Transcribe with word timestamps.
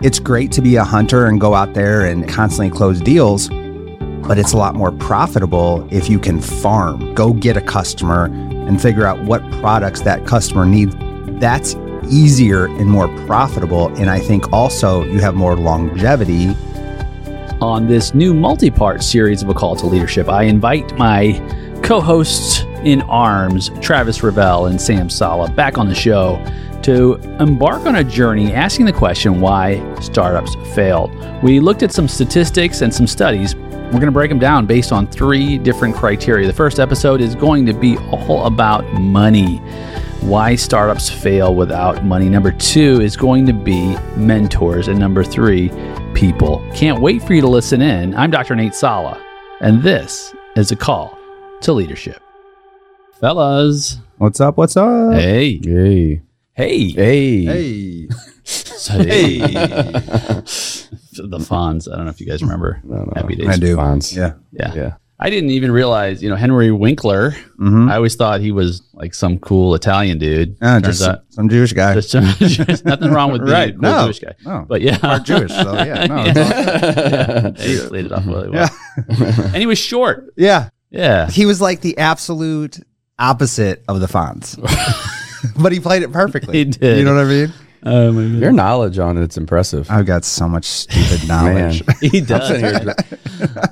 It's 0.00 0.20
great 0.20 0.52
to 0.52 0.62
be 0.62 0.76
a 0.76 0.84
hunter 0.84 1.26
and 1.26 1.40
go 1.40 1.54
out 1.54 1.74
there 1.74 2.06
and 2.06 2.28
constantly 2.28 2.70
close 2.70 3.00
deals, 3.00 3.48
but 3.48 4.38
it's 4.38 4.52
a 4.52 4.56
lot 4.56 4.76
more 4.76 4.92
profitable 4.92 5.88
if 5.90 6.08
you 6.08 6.20
can 6.20 6.40
farm, 6.40 7.14
go 7.14 7.32
get 7.32 7.56
a 7.56 7.60
customer 7.60 8.26
and 8.26 8.80
figure 8.80 9.04
out 9.04 9.20
what 9.24 9.42
products 9.60 10.02
that 10.02 10.24
customer 10.24 10.64
needs. 10.64 10.94
That's 11.40 11.74
easier 12.08 12.66
and 12.66 12.86
more 12.86 13.08
profitable. 13.26 13.88
And 13.96 14.08
I 14.08 14.20
think 14.20 14.52
also 14.52 15.04
you 15.04 15.18
have 15.18 15.34
more 15.34 15.56
longevity. 15.56 16.54
On 17.60 17.88
this 17.88 18.14
new 18.14 18.34
multi 18.34 18.70
part 18.70 19.02
series 19.02 19.42
of 19.42 19.48
A 19.48 19.54
Call 19.54 19.74
to 19.74 19.86
Leadership, 19.86 20.28
I 20.28 20.44
invite 20.44 20.96
my 20.96 21.32
co 21.82 22.00
hosts 22.00 22.60
in 22.84 23.02
arms, 23.02 23.70
Travis 23.80 24.18
Revelle 24.18 24.70
and 24.70 24.80
Sam 24.80 25.10
Salah, 25.10 25.50
back 25.50 25.76
on 25.76 25.88
the 25.88 25.94
show 25.94 26.36
to 26.88 27.16
embark 27.38 27.84
on 27.84 27.96
a 27.96 28.02
journey 28.02 28.50
asking 28.54 28.86
the 28.86 28.92
question 28.94 29.42
why 29.42 29.78
startups 30.00 30.54
failed. 30.74 31.14
We 31.42 31.60
looked 31.60 31.82
at 31.82 31.92
some 31.92 32.08
statistics 32.08 32.80
and 32.80 32.94
some 32.94 33.06
studies. 33.06 33.54
We're 33.54 33.90
going 33.90 34.06
to 34.06 34.10
break 34.10 34.30
them 34.30 34.38
down 34.38 34.64
based 34.64 34.90
on 34.90 35.06
three 35.06 35.58
different 35.58 35.94
criteria. 35.94 36.46
The 36.46 36.52
first 36.54 36.80
episode 36.80 37.20
is 37.20 37.34
going 37.34 37.66
to 37.66 37.74
be 37.74 37.98
all 38.10 38.46
about 38.46 38.90
money. 38.94 39.58
Why 40.22 40.54
startups 40.54 41.10
fail 41.10 41.54
without 41.54 42.06
money. 42.06 42.30
Number 42.30 42.52
two 42.52 43.02
is 43.02 43.18
going 43.18 43.44
to 43.44 43.52
be 43.52 43.94
mentors. 44.16 44.88
And 44.88 44.98
number 44.98 45.22
three, 45.22 45.70
people. 46.14 46.66
Can't 46.74 47.02
wait 47.02 47.22
for 47.22 47.34
you 47.34 47.42
to 47.42 47.48
listen 47.48 47.82
in. 47.82 48.14
I'm 48.14 48.30
Dr. 48.30 48.56
Nate 48.56 48.74
Salah, 48.74 49.22
and 49.60 49.82
this 49.82 50.34
is 50.56 50.72
a 50.72 50.76
call 50.76 51.18
to 51.60 51.74
leadership. 51.74 52.22
Fellas. 53.20 53.98
What's 54.16 54.40
up? 54.40 54.56
What's 54.56 54.78
up? 54.78 55.12
Hey. 55.12 55.60
Hey. 55.62 56.22
Hey. 56.58 56.88
Hey. 56.90 57.44
Hey. 57.44 58.08
Hey. 58.90 59.38
the 59.38 60.42
Fonz. 61.40 61.92
I 61.92 61.96
don't 61.96 62.06
know 62.06 62.10
if 62.10 62.20
you 62.20 62.26
guys 62.26 62.42
remember. 62.42 62.80
No, 62.84 63.04
no. 63.04 63.12
Happy 63.14 63.36
Days. 63.36 63.48
I 63.48 63.56
do. 63.56 63.76
Fonz. 63.76 64.16
Yeah. 64.16 64.32
Yeah. 64.52 64.74
Yeah. 64.74 64.94
I 65.20 65.30
didn't 65.30 65.50
even 65.50 65.70
realize, 65.72 66.22
you 66.22 66.30
know, 66.30 66.36
Henry 66.36 66.70
Winkler. 66.72 67.32
Mm-hmm. 67.32 67.88
I 67.88 67.96
always 67.96 68.14
thought 68.16 68.40
he 68.40 68.50
was 68.52 68.82
like 68.94 69.14
some 69.14 69.38
cool 69.38 69.74
Italian 69.74 70.18
dude. 70.18 70.56
Uh, 70.60 70.80
just 70.80 71.02
out- 71.02 71.24
some 71.28 71.48
Jewish 71.48 71.72
guy. 71.74 71.94
just, 71.94 72.10
just 72.38 72.84
nothing 72.84 73.10
wrong 73.12 73.30
with 73.32 73.42
being 73.42 73.52
Right. 73.52 73.68
a 73.70 73.72
cool 73.72 73.80
No. 73.82 74.04
Jewish 74.06 74.18
guy. 74.20 74.34
No. 74.44 74.64
But 74.68 74.80
yeah, 74.80 74.98
Part 74.98 75.24
Jewish, 75.24 75.52
so 75.52 75.74
yeah, 75.74 76.06
no, 76.06 76.24
it's 76.26 77.60
yeah. 77.60 77.82
He 77.82 77.88
played 77.88 78.06
it 78.06 78.12
off 78.12 78.26
really 78.26 78.48
well. 78.50 78.68
Yeah. 79.08 79.42
and 79.44 79.56
he 79.56 79.66
was 79.66 79.78
short. 79.78 80.32
yeah. 80.36 80.70
Yeah. 80.90 81.28
He 81.30 81.44
was 81.46 81.60
like 81.60 81.82
the 81.82 81.98
absolute 81.98 82.78
opposite 83.18 83.84
of 83.88 84.00
the 84.00 84.06
Fonz. 84.06 84.56
but 85.60 85.72
he 85.72 85.80
played 85.80 86.02
it 86.02 86.12
perfectly. 86.12 86.58
He 86.58 86.64
did. 86.64 86.98
You 86.98 87.04
know 87.04 87.14
what 87.14 87.24
I 87.24 87.28
mean? 87.28 87.52
Oh 87.84 88.12
my 88.12 88.22
Your 88.22 88.50
knowledge 88.52 88.98
on 88.98 89.16
it's 89.18 89.36
impressive. 89.36 89.88
I've 89.90 90.04
got 90.06 90.24
so 90.24 90.48
much 90.48 90.64
stupid 90.64 91.28
knowledge. 91.28 91.82
He 92.00 92.18
I'm 92.18 92.24
does. 92.24 92.48
sitting 92.48 92.64
here, 92.64 92.94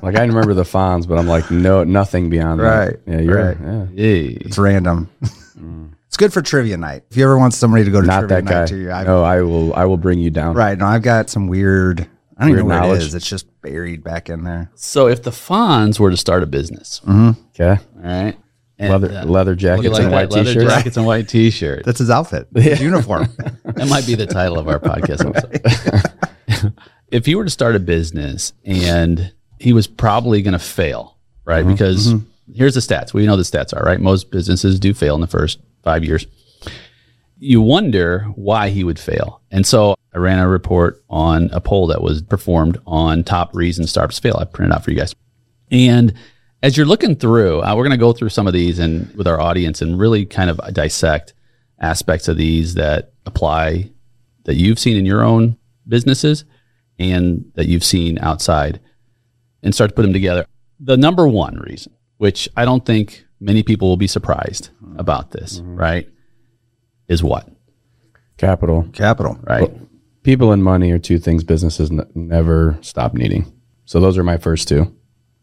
like 0.03 0.15
I 0.17 0.25
remember 0.25 0.55
the 0.55 0.63
Fonz, 0.63 1.09
but 1.09 1.19
I'm 1.19 1.27
like, 1.27 1.51
no, 1.51 1.83
nothing 1.85 2.31
beyond 2.31 2.61
Right, 2.61 3.05
that. 3.05 3.13
Yeah, 3.13 3.21
you're 3.21 3.45
right. 3.45 3.57
yeah. 3.61 3.87
Hey. 3.97 4.27
It's 4.41 4.59
random. 4.59 5.11
Mm. 5.59 5.93
it's 6.07 6.17
good 6.17 6.33
for 6.33 6.41
trivia 6.43 6.77
night. 6.77 7.03
If 7.11 7.17
you 7.17 7.25
ever 7.25 7.37
want 7.39 7.55
somebody 7.55 7.85
to 7.85 7.91
go 7.91 8.01
to 8.01 8.07
not 8.07 8.21
trivia 8.21 8.37
that 8.37 8.45
night 8.45 8.51
guy. 8.53 8.67
to 8.67 8.77
you, 8.77 8.93
I've, 8.93 9.07
no, 9.07 9.25
I 9.25 9.41
will. 9.43 9.75
I 9.75 9.85
will 9.87 9.97
bring 9.97 10.21
you 10.21 10.31
down. 10.31 10.55
right. 10.55 10.79
No, 10.79 10.87
I've 10.87 11.03
got 11.03 11.29
some 11.31 11.49
weird. 11.49 12.07
I 12.39 12.43
don't 12.45 12.51
Weird 12.51 12.59
even 12.67 12.69
know 12.69 12.89
what 12.89 12.99
it 12.99 13.03
is. 13.03 13.15
It's 13.15 13.27
just 13.29 13.47
buried 13.63 14.05
back 14.05 14.29
in 14.29 14.45
there. 14.45 14.71
So 14.75 15.09
if 15.09 15.23
the 15.23 15.31
Fonz 15.31 15.99
were 15.99 16.11
to 16.11 16.17
start 16.19 16.43
a 16.43 16.47
business, 16.47 17.01
mm-hmm. 17.07 17.31
Okay. 17.61 17.83
all 17.97 18.03
right, 18.03 18.37
and, 18.79 18.91
Leather 18.91 19.19
uh, 19.19 19.25
leather 19.25 19.55
jackets 19.55 19.95
like 19.95 20.03
and 20.03 20.13
white 20.13 20.31
leather 20.31 20.53
t-shirts. 20.53 20.73
jackets 20.73 20.97
and 20.97 21.07
white 21.07 21.29
t-shirt. 21.29 21.85
That's 21.85 21.99
his 21.99 22.11
outfit. 22.11 22.49
His 22.55 22.81
uniform. 22.81 23.29
That 23.77 23.89
might 23.89 24.07
be 24.07 24.15
the 24.15 24.27
title 24.27 24.59
of 24.59 24.69
our 24.69 24.81
podcast 24.81 25.27
episode. 26.49 26.73
if 27.11 27.27
he 27.27 27.35
were 27.35 27.45
to 27.45 27.51
start 27.51 27.77
a 27.77 27.79
business 27.79 28.55
and 28.65 29.33
he 29.59 29.75
was 29.75 29.87
probably 29.87 30.41
going 30.41 30.53
to 30.53 30.59
fail, 30.59 31.19
right? 31.45 31.63
Mm-hmm. 31.63 31.73
Because 31.73 32.15
here's 32.55 32.75
the 32.75 32.81
stats. 32.81 33.13
We 33.13 33.27
know 33.27 33.37
the 33.37 33.43
stats 33.43 33.77
are, 33.77 33.85
right? 33.85 34.01
Most 34.01 34.31
businesses 34.31 34.81
do 34.81 34.95
fail 34.95 35.15
in 35.15 35.21
the 35.21 35.27
first 35.27 35.59
five 35.83 36.05
years. 36.05 36.27
You 37.39 37.61
wonder 37.61 38.21
why 38.35 38.71
he 38.71 38.83
would 38.83 38.99
fail. 38.99 39.43
And 39.51 39.67
so 39.67 39.95
I 40.15 40.19
ran 40.19 40.39
a 40.39 40.49
report 40.49 41.05
on 41.11 41.51
a 41.53 41.61
poll 41.61 41.89
that 41.89 42.01
was 42.01 42.23
performed 42.23 42.79
on 42.87 43.25
top 43.25 43.55
reasons 43.55 43.91
startups 43.91 44.19
fail. 44.19 44.39
I 44.41 44.45
printed 44.45 44.75
out 44.75 44.85
for 44.85 44.91
you 44.91 44.97
guys. 44.97 45.15
And 45.71 46.15
as 46.63 46.77
you're 46.77 46.87
looking 46.87 47.17
through, 47.17 47.63
uh, 47.63 47.75
we're 47.77 47.85
going 47.85 47.91
to 47.91 47.97
go 47.97 48.13
through 48.13 48.31
some 48.31 48.47
of 48.47 48.53
these 48.53 48.79
and 48.79 49.15
with 49.15 49.27
our 49.27 49.41
audience 49.41 49.83
and 49.83 49.99
really 49.99 50.25
kind 50.25 50.51
of 50.51 50.61
dissect 50.73 51.35
aspects 51.81 52.29
of 52.29 52.37
these 52.37 52.75
that 52.75 53.13
apply 53.27 53.91
that 54.45 54.55
you've 54.55 54.79
seen 54.79 54.97
in 54.97 55.05
your 55.05 55.23
own 55.23 55.57
businesses 55.87 56.45
and 56.99 57.51
that 57.55 57.67
you've 57.67 57.85
seen 57.85 58.19
outside 58.21 58.81
and 59.63 59.75
start 59.75 59.91
to 59.91 59.95
put 59.95 60.03
them 60.03 60.13
together. 60.13 60.47
The 60.81 60.97
number 60.97 61.29
one 61.29 61.57
reason, 61.59 61.93
which 62.19 62.49
I 62.57 62.65
don't 62.65 62.85
think 62.85 63.27
many 63.41 63.63
people 63.63 63.89
will 63.89 63.97
be 63.97 64.07
surprised 64.07 64.71
about 64.97 65.31
this, 65.33 65.61
right, 65.63 66.09
is 67.09 67.23
what? 67.23 67.49
Capital. 68.37 68.89
Capital. 68.93 69.39
Right. 69.43 69.71
People 70.23 70.53
and 70.53 70.63
money 70.63 70.91
are 70.93 70.99
two 70.99 71.19
things 71.19 71.45
businesses 71.45 71.91
n- 71.91 72.07
never 72.15 72.79
stop 72.81 73.15
needing. 73.15 73.53
So 73.85 74.01
those 74.01 74.19
are 74.19 74.25
my 74.25 74.37
first 74.37 74.69
two, 74.69 74.95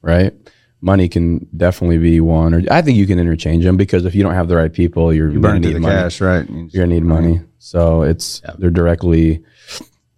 right? 0.01 0.33
Money 0.83 1.07
can 1.07 1.47
definitely 1.55 1.97
be 1.97 2.19
one, 2.19 2.53
or 2.53 2.61
I 2.69 2.81
think 2.81 2.97
you 2.97 3.07
can 3.07 3.17
interchange 3.17 3.63
them 3.63 3.77
because 3.77 4.03
if 4.03 4.13
you 4.13 4.21
don't 4.21 4.33
have 4.33 4.49
the 4.49 4.57
right 4.57 4.71
people, 4.73 5.13
you're 5.13 5.29
Burn 5.29 5.41
going 5.41 5.61
to 5.61 5.67
need 5.69 5.75
the 5.75 5.79
money. 5.79 5.95
cash, 5.95 6.19
right? 6.19 6.45
You're 6.49 6.83
gonna 6.83 6.87
need 6.87 7.03
money. 7.03 7.39
So 7.59 8.01
it's 8.03 8.41
they're 8.59 8.69
directly, 8.69 9.43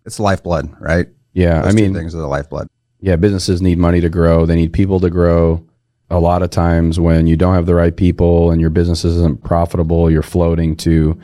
It's 0.06 0.20
lifeblood, 0.20 0.74
right? 0.82 1.08
yeah. 1.34 1.62
Those 1.62 1.72
I 1.72 1.76
mean, 1.76 1.94
things 1.94 2.16
are 2.16 2.18
the 2.20 2.28
lifeblood. 2.28 2.68
yeah, 3.00 3.16
businesses 3.16 3.62
need 3.62 3.78
money 3.78 4.02
to 4.02 4.10
grow. 4.10 4.48
They 4.48 4.56
need 4.56 4.74
people 4.74 5.00
to 5.02 5.10
grow. 5.12 5.64
A 6.10 6.20
lot 6.20 6.42
of 6.42 6.50
times 6.50 7.00
when 7.00 7.28
you 7.28 7.36
don't 7.38 7.54
have 7.56 7.66
the 7.68 7.76
right 7.76 7.96
people 7.96 8.50
and 8.52 8.60
your 8.60 8.70
business 8.72 9.06
isn't 9.06 9.44
profitable, 9.44 10.10
you're 10.10 10.22
floating 10.24 10.76
to 10.78 11.20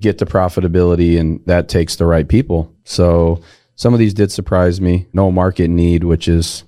get 0.00 0.18
to 0.18 0.26
profitability 0.26 1.18
and 1.20 1.40
that 1.46 1.68
takes 1.68 1.96
the 1.96 2.06
right 2.06 2.26
people. 2.28 2.72
So 2.84 3.40
some 3.76 3.92
of 3.92 3.98
these 4.00 4.14
did 4.14 4.30
surprise 4.32 4.80
me. 4.80 5.06
No 5.12 5.30
market 5.30 5.68
need, 5.68 6.02
which 6.04 6.26
is 6.28 6.64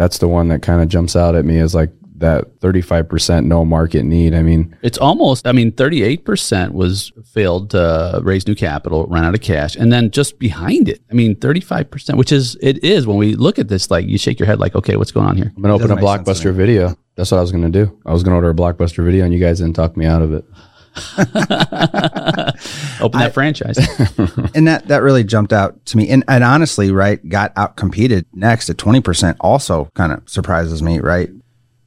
that's 0.00 0.16
the 0.16 0.26
one 0.26 0.48
that 0.48 0.62
kind 0.62 0.80
of 0.80 0.88
jumps 0.88 1.14
out 1.14 1.34
at 1.34 1.44
me 1.44 1.58
as 1.58 1.74
like 1.74 1.90
that 2.16 2.58
35% 2.60 3.44
no 3.44 3.66
market 3.66 4.02
need. 4.02 4.34
I 4.34 4.40
mean, 4.40 4.74
It's 4.80 4.96
almost, 4.96 5.46
I 5.46 5.52
mean, 5.52 5.72
38% 5.72 6.72
was 6.72 7.12
failed 7.34 7.68
to 7.70 8.18
raise 8.22 8.46
new 8.46 8.54
capital, 8.54 9.06
ran 9.08 9.26
out 9.26 9.34
of 9.34 9.42
cash. 9.42 9.76
And 9.76 9.92
then 9.92 10.10
just 10.10 10.38
behind 10.38 10.88
it, 10.88 11.02
I 11.10 11.14
mean, 11.14 11.34
35%, 11.36 12.16
which 12.16 12.32
is, 12.32 12.56
it 12.62 12.82
is 12.82 13.06
when 13.06 13.18
we 13.18 13.34
look 13.34 13.58
at 13.58 13.68
this, 13.68 13.90
like 13.90 14.06
you 14.06 14.16
shake 14.16 14.38
your 14.38 14.46
head, 14.46 14.58
like, 14.58 14.74
okay, 14.74 14.96
what's 14.96 15.12
going 15.12 15.26
on 15.26 15.36
here? 15.36 15.52
I'm 15.54 15.62
gonna 15.62 15.74
open 15.74 15.90
a 15.90 15.96
doesn't 15.96 16.02
make 16.02 16.26
sense 16.26 16.40
to 16.40 16.48
blockbuster 16.48 16.54
video. 16.54 16.96
That's 17.16 17.30
what 17.30 17.36
I 17.36 17.42
was 17.42 17.52
gonna 17.52 17.68
do. 17.68 18.00
I 18.06 18.14
was 18.14 18.22
gonna 18.22 18.36
order 18.36 18.48
a 18.48 18.54
blockbuster 18.54 19.04
video, 19.04 19.26
and 19.26 19.34
you 19.34 19.40
guys 19.40 19.58
didn't 19.58 19.76
talk 19.76 19.98
me 19.98 20.06
out 20.06 20.22
of 20.22 20.32
it. 20.32 20.46
Open 23.00 23.20
that 23.20 23.30
franchise. 23.32 23.78
and 24.54 24.66
that 24.68 24.84
that 24.88 25.02
really 25.02 25.24
jumped 25.24 25.52
out 25.52 25.84
to 25.86 25.96
me 25.96 26.08
and, 26.08 26.24
and 26.28 26.44
honestly 26.44 26.90
right 26.90 27.26
got 27.28 27.52
out 27.56 27.76
competed 27.76 28.26
next 28.34 28.68
at 28.68 28.76
20% 28.76 29.36
also 29.40 29.88
kind 29.94 30.12
of 30.12 30.28
surprises 30.28 30.82
me 30.82 30.98
right 31.00 31.30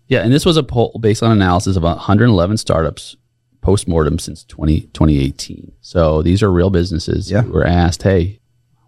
yeah. 0.07 0.21
And 0.21 0.33
this 0.33 0.45
was 0.45 0.57
a 0.57 0.63
poll 0.63 0.97
based 0.99 1.23
on 1.23 1.31
analysis 1.31 1.75
of 1.77 1.83
111 1.83 2.57
startups 2.57 3.15
post 3.61 3.87
mortem 3.87 4.19
since 4.19 4.43
20, 4.43 4.81
2018. 4.93 5.71
So 5.81 6.21
these 6.21 6.43
are 6.43 6.51
real 6.51 6.69
businesses 6.69 7.31
Yeah. 7.31 7.41
who 7.43 7.53
were 7.53 7.65
asked, 7.65 8.03
hey, 8.03 8.39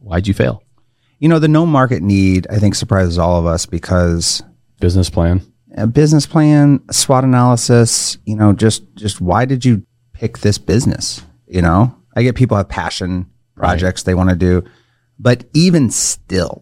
why'd 0.02 0.28
you 0.28 0.34
fail? 0.34 0.62
you 1.20 1.30
know 1.30 1.40
the 1.40 1.47
no 1.47 1.66
market 1.66 2.03
need 2.03 2.46
i 2.52 2.59
think 2.59 2.76
surprises 2.76 3.18
all 3.18 3.40
of 3.40 3.46
us 3.46 3.66
because 3.66 4.44
Business 4.82 5.09
plan. 5.09 5.42
a 5.78 5.88
business 5.88 6.26
plan 6.28 6.82
a 6.90 6.94
swot 6.94 7.24
analysis 7.24 8.18
you 8.26 8.36
know 8.36 8.52
just 8.52 8.84
just 8.96 9.22
why 9.22 9.46
did 9.46 9.64
you 9.64 9.82
pick 10.16 10.40
this 10.40 10.58
business 10.58 11.24
you 11.48 11.62
know 11.62 11.96
i 12.16 12.24
get 12.24 12.36
people 12.36 12.58
have 12.58 12.68
passion 12.70 13.30
projects 13.56 14.03
they 14.03 14.14
want 14.16 14.30
to 14.30 14.35
do 14.35 14.64
but 15.20 15.44
even 15.53 15.90
still 15.90 16.62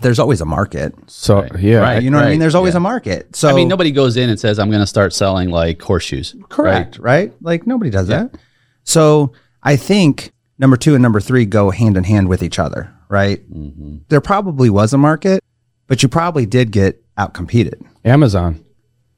there's 0.00 0.18
always 0.20 0.40
a 0.40 0.44
market 0.44 0.94
So 1.08 1.46
yeah, 1.58 1.78
Right. 1.80 2.02
you 2.02 2.10
know 2.10 2.18
what 2.18 2.26
i 2.26 2.30
mean 2.30 2.38
there's 2.40 2.54
always 2.54 2.74
yeah. 2.74 2.78
a 2.78 2.80
market 2.80 3.34
so 3.34 3.48
I 3.48 3.52
mean, 3.54 3.68
nobody 3.68 3.90
goes 3.90 4.16
in 4.16 4.30
and 4.30 4.38
says, 4.38 4.58
I'm 4.58 4.70
going 4.70 4.80
to 4.80 4.86
start 4.86 5.12
selling 5.12 5.50
like 5.50 5.80
horseshoes. 5.82 6.36
Correct, 6.48 6.98
right? 6.98 7.32
Like 7.40 7.66
nobody 7.66 7.90
does 7.90 8.06
that. 8.08 8.36
So 8.84 9.32
I 9.62 9.76
think 9.76 10.30
number 10.58 10.76
two 10.76 10.94
and 10.94 11.02
number 11.02 11.20
three 11.20 11.44
go 11.46 11.70
hand 11.70 11.96
in 11.96 12.04
hand 12.04 12.28
with 12.28 12.42
each 12.42 12.58
other, 12.58 12.94
right? 13.08 13.40
Mm-hmm. 13.50 13.98
There 14.08 14.20
probably 14.20 14.70
was 14.70 14.92
a 14.92 14.98
market, 14.98 15.42
but 15.88 16.02
you 16.02 16.08
probably 16.08 16.46
did 16.46 16.70
get 16.70 17.02
outcompeted. 17.16 17.84
Amazon. 18.04 18.64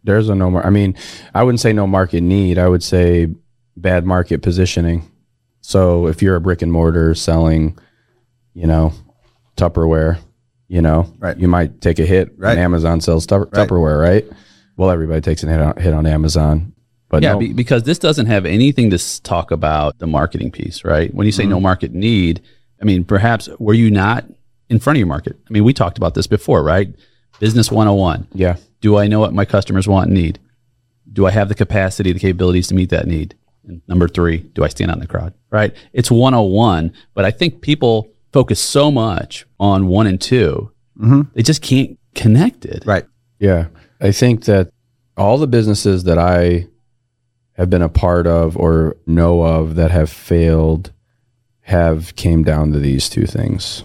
There's 0.05 0.29
a 0.29 0.35
no 0.35 0.51
more. 0.51 0.65
I 0.67 0.71
mean, 0.71 0.95
I 1.35 1.43
wouldn't 1.43 1.61
say 1.61 1.73
no 1.73 1.87
market 1.87 2.23
need. 2.23 2.59
I 2.59 2.69
would 2.69 2.83
say 2.83 3.29
bad 3.77 4.05
market 4.07 4.43
positioning. 4.43 5.11
So 5.61 6.07
if 6.07 6.23
you're 6.23 6.37
a 6.37 6.41
brick 6.41 6.63
and 6.63 6.73
mortar 6.73 7.15
selling, 7.15 7.79
you 8.55 8.67
know, 8.67 8.93
Tupperware, 9.57 10.19
you 10.69 10.81
know, 10.83 11.13
Right. 11.19 11.37
you 11.39 11.49
might 11.49 11.81
take 11.81 11.99
a 11.99 12.07
hit. 12.07 12.33
Right. 12.39 12.53
And 12.53 12.61
Amazon 12.61 13.01
sells 13.01 13.27
Tup- 13.27 13.53
Right. 13.55 13.69
Tupperware, 13.69 14.01
right? 14.01 14.27
Well, 14.77 14.91
everybody 14.91 15.21
takes 15.21 15.43
a 15.45 15.49
hit 15.49 15.61
on, 15.61 15.77
hit 15.77 15.93
on 15.93 16.07
Amazon, 16.07 16.73
but 17.11 17.23
Yeah, 17.23 17.33
no, 17.33 17.39
be, 17.39 17.53
because 17.53 17.83
this 17.83 17.99
doesn't 17.99 18.27
have 18.27 18.47
anything 18.47 18.91
to 18.91 19.23
talk 19.23 19.51
about 19.51 19.99
the 19.99 20.07
marketing 20.07 20.51
piece, 20.51 20.85
right? 20.85 21.13
When 21.15 21.27
you 21.27 21.33
say 21.33 21.43
Mm-hmm. 21.43 21.51
no 21.51 21.61
market 21.61 21.93
need, 21.93 22.41
I 22.81 22.85
mean, 22.87 23.05
perhaps 23.05 23.49
were 23.59 23.75
you 23.75 23.91
not 23.91 24.25
in 24.71 24.79
front 24.79 24.97
of 24.97 24.99
your 25.01 25.07
market? 25.09 25.37
I 25.49 25.53
mean, 25.53 25.65
we 25.65 25.75
talked 25.75 25.99
about 25.99 26.15
this 26.15 26.27
before, 26.27 26.63
right? 26.63 26.89
Business 27.41 27.71
101. 27.71 28.27
Yeah. 28.33 28.57
Do 28.81 28.97
I 28.97 29.07
know 29.07 29.21
what 29.21 29.35
my 29.35 29.45
customers 29.45 29.87
want 29.87 30.07
and 30.07 30.15
need? 30.15 30.39
Do 31.13 31.27
I 31.27 31.31
have 31.31 31.49
the 31.49 31.55
capacity, 31.55 32.13
the 32.13 32.21
capabilities 32.21 32.69
to 32.69 32.75
meet 32.75 32.91
that 32.91 33.07
need? 33.07 33.35
And 33.67 33.83
number 33.89 34.09
three, 34.09 34.39
do 34.39 34.65
I 34.65 34.69
stand 34.69 34.91
out 34.91 34.97
in 34.97 35.01
the 35.01 35.07
crowd? 35.07 35.35
Right? 35.51 35.75
It's 35.93 36.11
101, 36.11 36.93
but 37.15 37.25
I 37.25 37.31
think 37.31 37.61
people 37.61 38.09
focus 38.33 38.61
so 38.61 38.91
much 38.91 39.47
on 39.59 39.89
one 39.89 40.07
and 40.07 40.21
2 40.21 40.71
mm-hmm. 40.99 41.23
they 41.35 41.43
just 41.43 41.63
can't 41.63 41.99
connect 42.15 42.65
it. 42.65 42.85
Right. 42.87 43.05
Yeah. 43.39 43.67
I 44.01 44.13
think 44.13 44.45
that 44.45 44.71
all 45.17 45.37
the 45.37 45.47
businesses 45.47 46.05
that 46.05 46.19
I 46.19 46.69
have 47.53 47.69
been 47.69 47.83
a 47.83 47.89
part 47.89 48.27
of 48.27 48.57
or 48.57 48.97
know 49.07 49.43
of 49.43 49.75
that 49.75 49.91
have 49.91 50.11
failed 50.11 50.93
have 51.63 52.17
came 52.17 52.43
down 52.43 52.73
to 52.73 52.79
these 52.79 53.09
two 53.09 53.27
things 53.27 53.85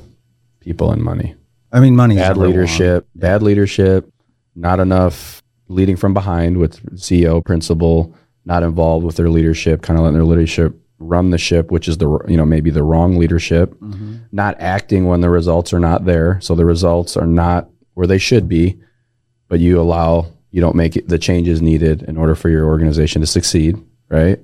people 0.61 0.91
and 0.91 1.03
money. 1.03 1.35
I 1.71 1.79
mean, 1.79 1.95
money. 1.95 2.15
Bad 2.15 2.37
leadership, 2.37 3.07
bad 3.13 3.43
leadership, 3.43 4.09
not 4.55 4.79
enough 4.79 5.41
leading 5.67 5.95
from 5.95 6.13
behind 6.13 6.57
with 6.57 6.81
CEO, 6.95 7.43
principal, 7.43 8.15
not 8.45 8.63
involved 8.63 9.05
with 9.05 9.15
their 9.15 9.29
leadership, 9.29 9.81
kind 9.81 9.97
of 9.97 10.03
letting 10.03 10.15
their 10.17 10.25
leadership 10.25 10.79
run 10.99 11.29
the 11.31 11.37
ship, 11.37 11.71
which 11.71 11.87
is 11.87 11.97
the 11.97 12.07
you 12.27 12.37
know 12.37 12.45
maybe 12.45 12.69
the 12.69 12.83
wrong 12.83 13.17
leadership, 13.17 13.75
not 14.31 14.55
acting 14.59 15.05
when 15.07 15.21
the 15.21 15.29
results 15.29 15.73
are 15.73 15.79
not 15.79 16.05
there, 16.05 16.39
so 16.41 16.55
the 16.55 16.65
results 16.65 17.17
are 17.17 17.27
not 17.27 17.69
where 17.95 18.07
they 18.07 18.17
should 18.17 18.47
be, 18.47 18.77
but 19.49 19.59
you 19.59 19.79
allow 19.79 20.27
you 20.51 20.61
don't 20.61 20.75
make 20.75 20.95
it, 20.95 21.07
the 21.09 21.19
changes 21.19 21.61
needed 21.61 22.03
in 22.03 22.15
order 22.15 22.33
for 22.35 22.47
your 22.49 22.65
organization 22.65 23.19
to 23.21 23.27
succeed, 23.27 23.75
right? 24.09 24.39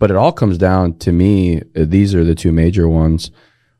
But 0.00 0.10
it 0.10 0.16
all 0.16 0.32
comes 0.32 0.58
down 0.58 0.98
to 0.98 1.12
me. 1.12 1.60
uh, 1.76 1.84
These 1.86 2.16
are 2.16 2.24
the 2.24 2.34
two 2.34 2.50
major 2.50 2.88
ones. 2.88 3.30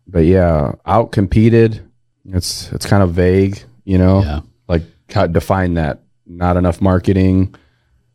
But 0.07 0.21
yeah, 0.27 0.73
out 0.87 1.11
competed. 1.11 1.81
It's 2.27 2.71
it's 2.73 2.87
kind 2.87 3.03
of 3.03 3.11
vague, 3.13 3.61
you 3.85 3.99
know. 3.99 4.23
Yeah. 4.23 4.41
Like 4.73 4.83
how 5.11 5.27
define 5.27 5.75
that. 5.75 6.03
Not 6.27 6.57
enough 6.57 6.81
marketing. 6.81 7.55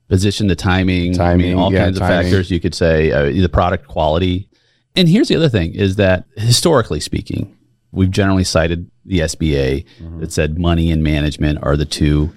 Position, 0.09 0.47
the 0.47 0.55
timing, 0.55 1.15
I 1.15 1.17
Timing, 1.17 1.47
mean, 1.47 1.57
all 1.57 1.71
yeah, 1.73 1.83
kinds 1.83 1.97
of 1.97 2.01
timing. 2.01 2.23
factors. 2.31 2.49
You 2.49 2.61
could 2.61 2.73
say 2.73 3.11
uh, 3.11 3.23
the 3.25 3.49
product 3.49 3.87
quality. 3.87 4.47
And 4.95 5.09
here's 5.09 5.27
the 5.27 5.35
other 5.35 5.49
thing 5.49 5.75
is 5.75 5.97
that 5.97 6.23
historically 6.37 7.01
speaking, 7.01 7.57
we've 7.91 8.09
generally 8.09 8.45
cited 8.45 8.89
the 9.05 9.19
SBA 9.19 9.85
Mm-hmm. 10.01 10.19
that 10.21 10.31
said 10.31 10.57
money 10.57 10.91
and 10.91 11.03
management 11.03 11.59
are 11.61 11.75
the 11.75 11.83
two 11.85 12.31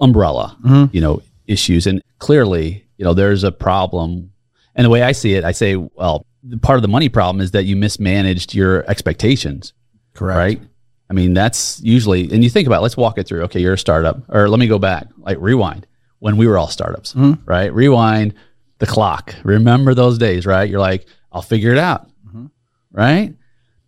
umbrella, 0.00 0.56
Mm-hmm. 0.64 0.94
you 0.94 1.00
know, 1.00 1.22
issues. 1.46 1.86
And 1.88 2.00
clearly, 2.18 2.84
you 2.98 3.04
know, 3.04 3.14
there's 3.14 3.44
a 3.44 3.52
problem. 3.52 4.30
And 4.76 4.84
the 4.84 4.90
way 4.90 5.02
I 5.02 5.12
see 5.12 5.34
it, 5.34 5.44
I 5.44 5.52
say, 5.52 5.76
well, 5.76 6.24
part 6.62 6.76
of 6.76 6.82
the 6.82 6.88
money 6.88 7.08
problem 7.08 7.40
is 7.42 7.50
that 7.52 7.64
you 7.64 7.74
mismanaged 7.76 8.54
your 8.54 8.88
expectations, 8.88 9.72
Correct. 10.14 10.36
right? 10.38 10.60
I 11.08 11.14
mean, 11.14 11.34
that's 11.34 11.80
usually, 11.82 12.30
and 12.32 12.42
you 12.42 12.50
think 12.50 12.66
about, 12.66 12.78
it, 12.78 12.82
let's 12.82 12.96
walk 12.96 13.18
it 13.18 13.26
through. 13.28 13.42
Okay, 13.44 13.60
you're 13.60 13.74
a 13.74 13.78
startup, 13.78 14.22
or 14.28 14.48
let 14.48 14.58
me 14.58 14.66
go 14.66 14.78
back, 14.78 15.06
like 15.18 15.38
rewind 15.40 15.86
when 16.18 16.36
we 16.36 16.46
were 16.46 16.58
all 16.58 16.68
startups, 16.68 17.12
mm-hmm. 17.12 17.48
right? 17.48 17.72
Rewind 17.72 18.34
the 18.78 18.86
clock. 18.86 19.34
Remember 19.44 19.94
those 19.94 20.18
days, 20.18 20.46
right? 20.46 20.68
You're 20.68 20.80
like, 20.80 21.06
I'll 21.30 21.42
figure 21.42 21.70
it 21.70 21.78
out, 21.78 22.08
mm-hmm. 22.26 22.46
right? 22.90 23.34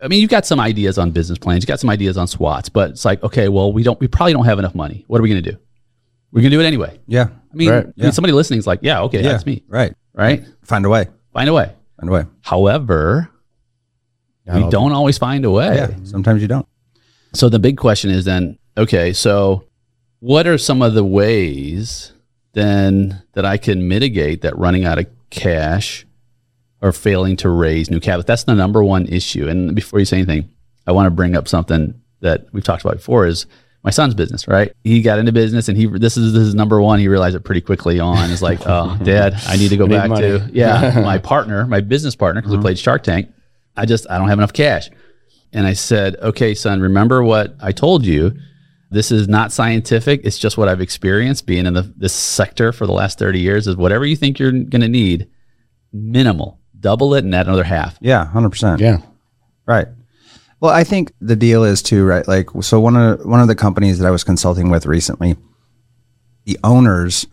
I 0.00 0.06
mean, 0.06 0.20
you've 0.20 0.30
got 0.30 0.46
some 0.46 0.60
ideas 0.60 0.96
on 0.96 1.10
business 1.10 1.38
plans, 1.38 1.64
you've 1.64 1.68
got 1.68 1.80
some 1.80 1.90
ideas 1.90 2.16
on 2.16 2.28
SWOTs, 2.28 2.68
but 2.68 2.90
it's 2.90 3.04
like, 3.04 3.22
okay, 3.24 3.48
well, 3.48 3.72
we 3.72 3.82
don't, 3.82 3.98
we 3.98 4.06
probably 4.06 4.32
don't 4.32 4.44
have 4.44 4.60
enough 4.60 4.74
money. 4.74 5.04
What 5.08 5.18
are 5.18 5.22
we 5.22 5.28
going 5.28 5.42
to 5.42 5.50
do? 5.50 5.58
We're 6.30 6.42
going 6.42 6.50
to 6.50 6.56
do 6.56 6.60
it 6.60 6.66
anyway. 6.66 7.00
Yeah. 7.06 7.28
I 7.52 7.56
mean, 7.56 7.70
Right. 7.70 7.86
I 7.86 8.02
mean, 8.02 8.12
somebody 8.12 8.32
listening 8.32 8.60
is 8.60 8.66
like, 8.66 8.80
yeah, 8.82 9.00
okay, 9.02 9.22
Yeah. 9.22 9.32
that's 9.32 9.46
me, 9.46 9.64
Right. 9.66 9.94
right? 10.12 10.46
Find 10.62 10.84
a 10.84 10.88
way. 10.88 11.08
Find 11.32 11.48
a 11.48 11.52
way. 11.52 11.72
Find 11.98 12.10
a 12.10 12.12
way. 12.12 12.26
However, 12.42 13.28
we 14.46 14.60
Not 14.60 14.70
don't 14.70 14.92
always 14.92 15.18
find 15.18 15.44
a 15.44 15.50
way. 15.50 15.74
Yeah. 15.74 15.90
Sometimes 16.04 16.42
you 16.42 16.48
don't. 16.48 16.66
So 17.34 17.48
the 17.48 17.58
big 17.58 17.76
question 17.76 18.10
is 18.10 18.24
then, 18.24 18.58
okay, 18.76 19.12
so 19.12 19.64
what 20.20 20.46
are 20.46 20.58
some 20.58 20.82
of 20.82 20.94
the 20.94 21.04
ways 21.04 22.12
then 22.52 23.22
that 23.34 23.44
I 23.44 23.56
can 23.56 23.86
mitigate 23.88 24.42
that 24.42 24.56
running 24.58 24.84
out 24.84 24.98
of 24.98 25.06
cash 25.30 26.06
or 26.80 26.92
failing 26.92 27.36
to 27.38 27.48
raise 27.48 27.90
new 27.90 28.00
capital? 28.00 28.24
That's 28.26 28.44
the 28.44 28.54
number 28.54 28.82
one 28.82 29.06
issue. 29.06 29.48
And 29.48 29.74
before 29.74 29.98
you 29.98 30.04
say 30.04 30.18
anything, 30.18 30.50
I 30.86 30.92
want 30.92 31.06
to 31.06 31.10
bring 31.10 31.36
up 31.36 31.48
something 31.48 32.00
that 32.20 32.46
we've 32.52 32.64
talked 32.64 32.82
about 32.82 32.96
before 32.96 33.26
is 33.26 33.46
my 33.84 33.90
son's 33.90 34.14
business, 34.14 34.48
right? 34.48 34.72
He 34.82 35.02
got 35.02 35.18
into 35.18 35.32
business 35.32 35.68
and 35.68 35.78
he 35.78 35.86
this 35.86 36.16
is 36.16 36.32
this 36.32 36.42
is 36.42 36.54
number 36.54 36.80
one. 36.80 36.98
He 36.98 37.08
realized 37.08 37.36
it 37.36 37.44
pretty 37.44 37.60
quickly 37.60 38.00
on. 38.00 38.30
Is 38.30 38.42
like, 38.42 38.60
oh, 38.66 38.98
dad, 39.02 39.34
I 39.46 39.56
need 39.56 39.68
to 39.68 39.76
go 39.76 39.86
need 39.86 39.96
back 39.96 40.08
money. 40.08 40.22
to 40.22 40.50
yeah, 40.52 41.00
my 41.04 41.18
partner, 41.18 41.66
my 41.66 41.80
business 41.80 42.16
partner, 42.16 42.40
because 42.40 42.50
we 42.50 42.56
uh-huh. 42.56 42.62
played 42.62 42.78
Shark 42.78 43.02
Tank. 43.02 43.32
I 43.76 43.86
just 43.86 44.10
I 44.10 44.18
don't 44.18 44.28
have 44.28 44.38
enough 44.38 44.52
cash. 44.52 44.90
And 45.52 45.66
I 45.66 45.72
said, 45.72 46.16
okay, 46.16 46.54
son, 46.54 46.80
remember 46.80 47.22
what 47.22 47.56
I 47.60 47.72
told 47.72 48.04
you. 48.04 48.36
This 48.90 49.10
is 49.10 49.28
not 49.28 49.52
scientific. 49.52 50.22
It's 50.24 50.38
just 50.38 50.56
what 50.56 50.68
I've 50.68 50.80
experienced 50.80 51.46
being 51.46 51.66
in 51.66 51.74
the, 51.74 51.82
this 51.96 52.14
sector 52.14 52.72
for 52.72 52.86
the 52.86 52.92
last 52.92 53.18
30 53.18 53.38
years 53.38 53.66
is 53.66 53.76
whatever 53.76 54.06
you 54.06 54.16
think 54.16 54.38
you're 54.38 54.52
going 54.52 54.80
to 54.80 54.88
need, 54.88 55.28
minimal, 55.92 56.58
double 56.78 57.14
it 57.14 57.24
and 57.24 57.34
add 57.34 57.46
another 57.46 57.64
half. 57.64 57.98
Yeah. 58.00 58.30
100%. 58.32 58.80
Yeah. 58.80 58.98
Right. 59.66 59.88
Well, 60.60 60.72
I 60.72 60.84
think 60.84 61.12
the 61.20 61.36
deal 61.36 61.64
is 61.64 61.82
too, 61.82 62.04
right? 62.04 62.26
Like, 62.26 62.48
so 62.62 62.80
one 62.80 62.96
of 62.96 63.24
one 63.24 63.40
of 63.40 63.46
the 63.46 63.54
companies 63.54 63.98
that 63.98 64.08
I 64.08 64.10
was 64.10 64.24
consulting 64.24 64.70
with 64.70 64.86
recently, 64.86 65.36
the 66.46 66.58
owners, 66.64 67.26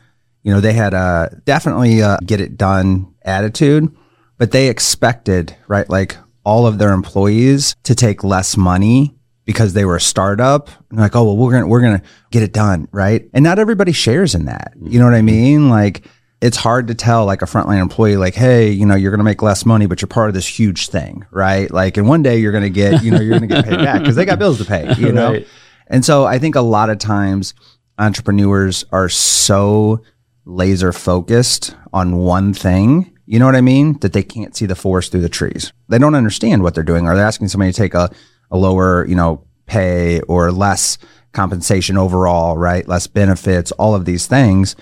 you 0.43 0.53
know, 0.53 0.59
they 0.59 0.73
had 0.73 0.93
a 0.93 1.41
definitely 1.45 2.01
a 2.01 2.19
get 2.23 2.39
it 2.39 2.55
done 2.55 3.13
attitude, 3.23 3.89
but 4.37 4.51
they 4.51 4.67
expected, 4.67 5.55
right, 5.67 5.89
like 5.89 6.17
all 6.45 6.67
of 6.67 6.77
their 6.77 6.93
employees 6.93 7.75
to 7.83 7.95
take 7.95 8.23
less 8.23 8.55
money 8.55 9.15
because 9.45 9.73
they 9.73 9.85
were 9.85 9.95
a 9.95 10.01
startup. 10.01 10.69
And 10.89 10.99
like, 10.99 11.15
oh 11.15 11.23
well, 11.23 11.37
we're 11.37 11.51
gonna 11.51 11.67
we're 11.67 11.81
gonna 11.81 12.01
get 12.31 12.43
it 12.43 12.53
done, 12.53 12.87
right? 12.91 13.29
And 13.33 13.43
not 13.43 13.59
everybody 13.59 13.91
shares 13.91 14.35
in 14.35 14.45
that. 14.45 14.73
You 14.81 14.99
know 14.99 15.05
what 15.05 15.13
I 15.13 15.17
mm-hmm. 15.17 15.25
mean? 15.25 15.69
Like 15.69 16.07
it's 16.41 16.57
hard 16.57 16.87
to 16.87 16.95
tell 16.95 17.25
like 17.25 17.41
a 17.41 17.45
frontline 17.45 17.81
employee 17.81 18.17
like 18.17 18.35
hey 18.35 18.69
you 18.69 18.85
know 18.85 18.95
you're 18.95 19.11
going 19.11 19.19
to 19.19 19.23
make 19.23 19.41
less 19.41 19.65
money 19.65 19.85
but 19.85 20.01
you're 20.01 20.07
part 20.07 20.27
of 20.27 20.33
this 20.33 20.47
huge 20.47 20.89
thing 20.89 21.25
right 21.31 21.71
like 21.71 21.97
and 21.97 22.07
one 22.07 22.21
day 22.21 22.37
you're 22.37 22.51
going 22.51 22.63
to 22.63 22.69
get 22.69 23.03
you 23.03 23.09
know 23.09 23.19
you're 23.19 23.37
going 23.37 23.47
to 23.49 23.55
get 23.55 23.65
paid 23.65 23.77
back 23.79 23.99
because 23.99 24.15
they 24.15 24.25
got 24.25 24.37
bills 24.37 24.57
to 24.57 24.65
pay 24.65 24.93
you 24.97 25.11
know 25.11 25.31
Right. 25.31 25.47
and 25.87 26.05
so 26.05 26.25
i 26.25 26.37
think 26.37 26.55
a 26.55 26.61
lot 26.61 26.89
of 26.89 26.99
times 26.99 27.53
entrepreneurs 27.97 28.85
are 28.91 29.09
so 29.09 30.01
laser 30.45 30.91
focused 30.91 31.75
on 31.93 32.17
one 32.17 32.53
thing 32.53 33.14
you 33.25 33.39
know 33.39 33.45
what 33.45 33.55
i 33.55 33.61
mean 33.61 33.97
that 33.99 34.13
they 34.13 34.23
can't 34.23 34.55
see 34.55 34.65
the 34.65 34.75
forest 34.75 35.11
through 35.11 35.21
the 35.21 35.29
trees 35.29 35.73
they 35.87 35.97
don't 35.97 36.15
understand 36.15 36.63
what 36.63 36.75
they're 36.75 36.83
doing 36.83 37.07
Are 37.07 37.15
they're 37.15 37.25
asking 37.25 37.47
somebody 37.47 37.71
to 37.71 37.77
take 37.77 37.93
a, 37.93 38.09
a 38.51 38.57
lower 38.57 39.05
you 39.07 39.15
know 39.15 39.43
pay 39.65 40.21
or 40.21 40.51
less 40.51 40.97
compensation 41.31 41.97
overall 41.97 42.57
right 42.57 42.87
less 42.87 43.07
benefits 43.07 43.71
all 43.73 43.95
of 43.95 44.05
these 44.05 44.27
things 44.27 44.75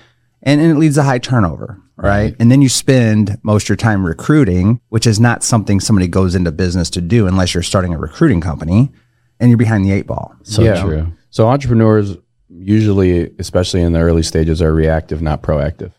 and, 0.43 0.59
and 0.61 0.71
it 0.71 0.75
leads 0.75 0.95
to 0.95 1.03
high 1.03 1.19
turnover, 1.19 1.81
right? 1.95 2.35
And 2.39 2.51
then 2.51 2.61
you 2.61 2.69
spend 2.69 3.39
most 3.43 3.63
of 3.63 3.69
your 3.69 3.75
time 3.77 4.05
recruiting, 4.05 4.81
which 4.89 5.07
is 5.07 5.19
not 5.19 5.41
something 5.41 5.79
somebody 5.79 6.07
goes 6.07 6.35
into 6.35 6.51
business 6.51 6.89
to 6.91 7.01
do 7.01 7.27
unless 7.27 7.53
you're 7.53 7.63
starting 7.63 7.93
a 7.93 7.97
recruiting 7.97 8.41
company 8.41 8.91
and 9.39 9.49
you're 9.49 9.57
behind 9.57 9.85
the 9.85 9.91
eight 9.91 10.05
ball. 10.05 10.35
So 10.43 10.61
yeah. 10.61 10.81
true. 10.81 11.07
So 11.29 11.47
entrepreneurs 11.47 12.17
usually, 12.49 13.33
especially 13.39 13.81
in 13.81 13.93
the 13.93 13.99
early 13.99 14.21
stages, 14.21 14.61
are 14.61 14.73
reactive, 14.73 15.21
not 15.21 15.41
proactive. 15.41 15.93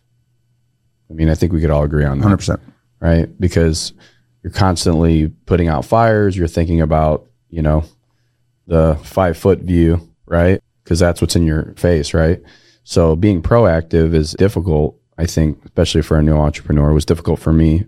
I 1.14 1.16
mean, 1.16 1.28
I 1.30 1.36
think 1.36 1.52
we 1.52 1.60
could 1.60 1.70
all 1.70 1.84
agree 1.84 2.04
on 2.04 2.18
that. 2.18 2.26
100%. 2.26 2.60
right? 2.98 3.28
Because 3.38 3.92
you're 4.42 4.52
constantly 4.52 5.28
putting 5.46 5.68
out 5.68 5.84
fires. 5.84 6.36
You're 6.36 6.48
thinking 6.48 6.80
about, 6.80 7.26
you 7.50 7.62
know, 7.62 7.84
the 8.66 8.98
five 9.04 9.38
foot 9.38 9.60
view, 9.60 10.08
right? 10.26 10.60
Because 10.82 10.98
that's 10.98 11.20
what's 11.20 11.36
in 11.36 11.44
your 11.44 11.72
face, 11.76 12.14
right? 12.14 12.40
So 12.82 13.14
being 13.14 13.42
proactive 13.42 14.12
is 14.12 14.32
difficult, 14.32 14.98
I 15.16 15.26
think, 15.26 15.64
especially 15.64 16.02
for 16.02 16.18
a 16.18 16.22
new 16.22 16.36
entrepreneur. 16.36 16.90
It 16.90 16.94
was 16.94 17.06
difficult 17.06 17.38
for 17.38 17.52
me. 17.52 17.84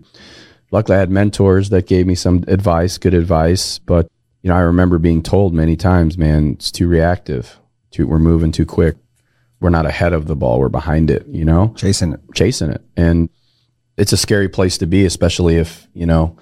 Luckily, 0.71 0.95
I 0.95 0.99
had 0.99 1.11
mentors 1.11 1.69
that 1.69 1.85
gave 1.85 2.07
me 2.07 2.15
some 2.15 2.45
advice, 2.47 2.97
good 2.97 3.13
advice. 3.13 3.79
But, 3.79 4.07
you 4.41 4.49
know, 4.49 4.55
I 4.55 4.61
remember 4.61 4.99
being 4.99 5.21
told 5.21 5.53
many 5.53 5.75
times, 5.75 6.17
man, 6.17 6.53
it's 6.53 6.71
too 6.71 6.87
reactive. 6.87 7.59
Too, 7.91 8.07
we're 8.07 8.19
moving 8.19 8.53
too 8.53 8.65
quick. 8.65 8.95
We're 9.59 9.69
not 9.69 9.85
ahead 9.85 10.13
of 10.13 10.27
the 10.27 10.35
ball. 10.35 10.59
We're 10.59 10.69
behind 10.69 11.09
it, 11.09 11.25
you 11.27 11.45
know? 11.45 11.73
Chasing 11.75 12.13
it. 12.13 12.19
chasing 12.35 12.69
it. 12.69 12.81
And 12.95 13.29
it's 13.97 14.13
a 14.13 14.17
scary 14.17 14.49
place 14.49 14.77
to 14.79 14.85
be, 14.85 15.05
especially 15.05 15.55
if, 15.55 15.87
you 15.93 16.05
know, 16.05 16.37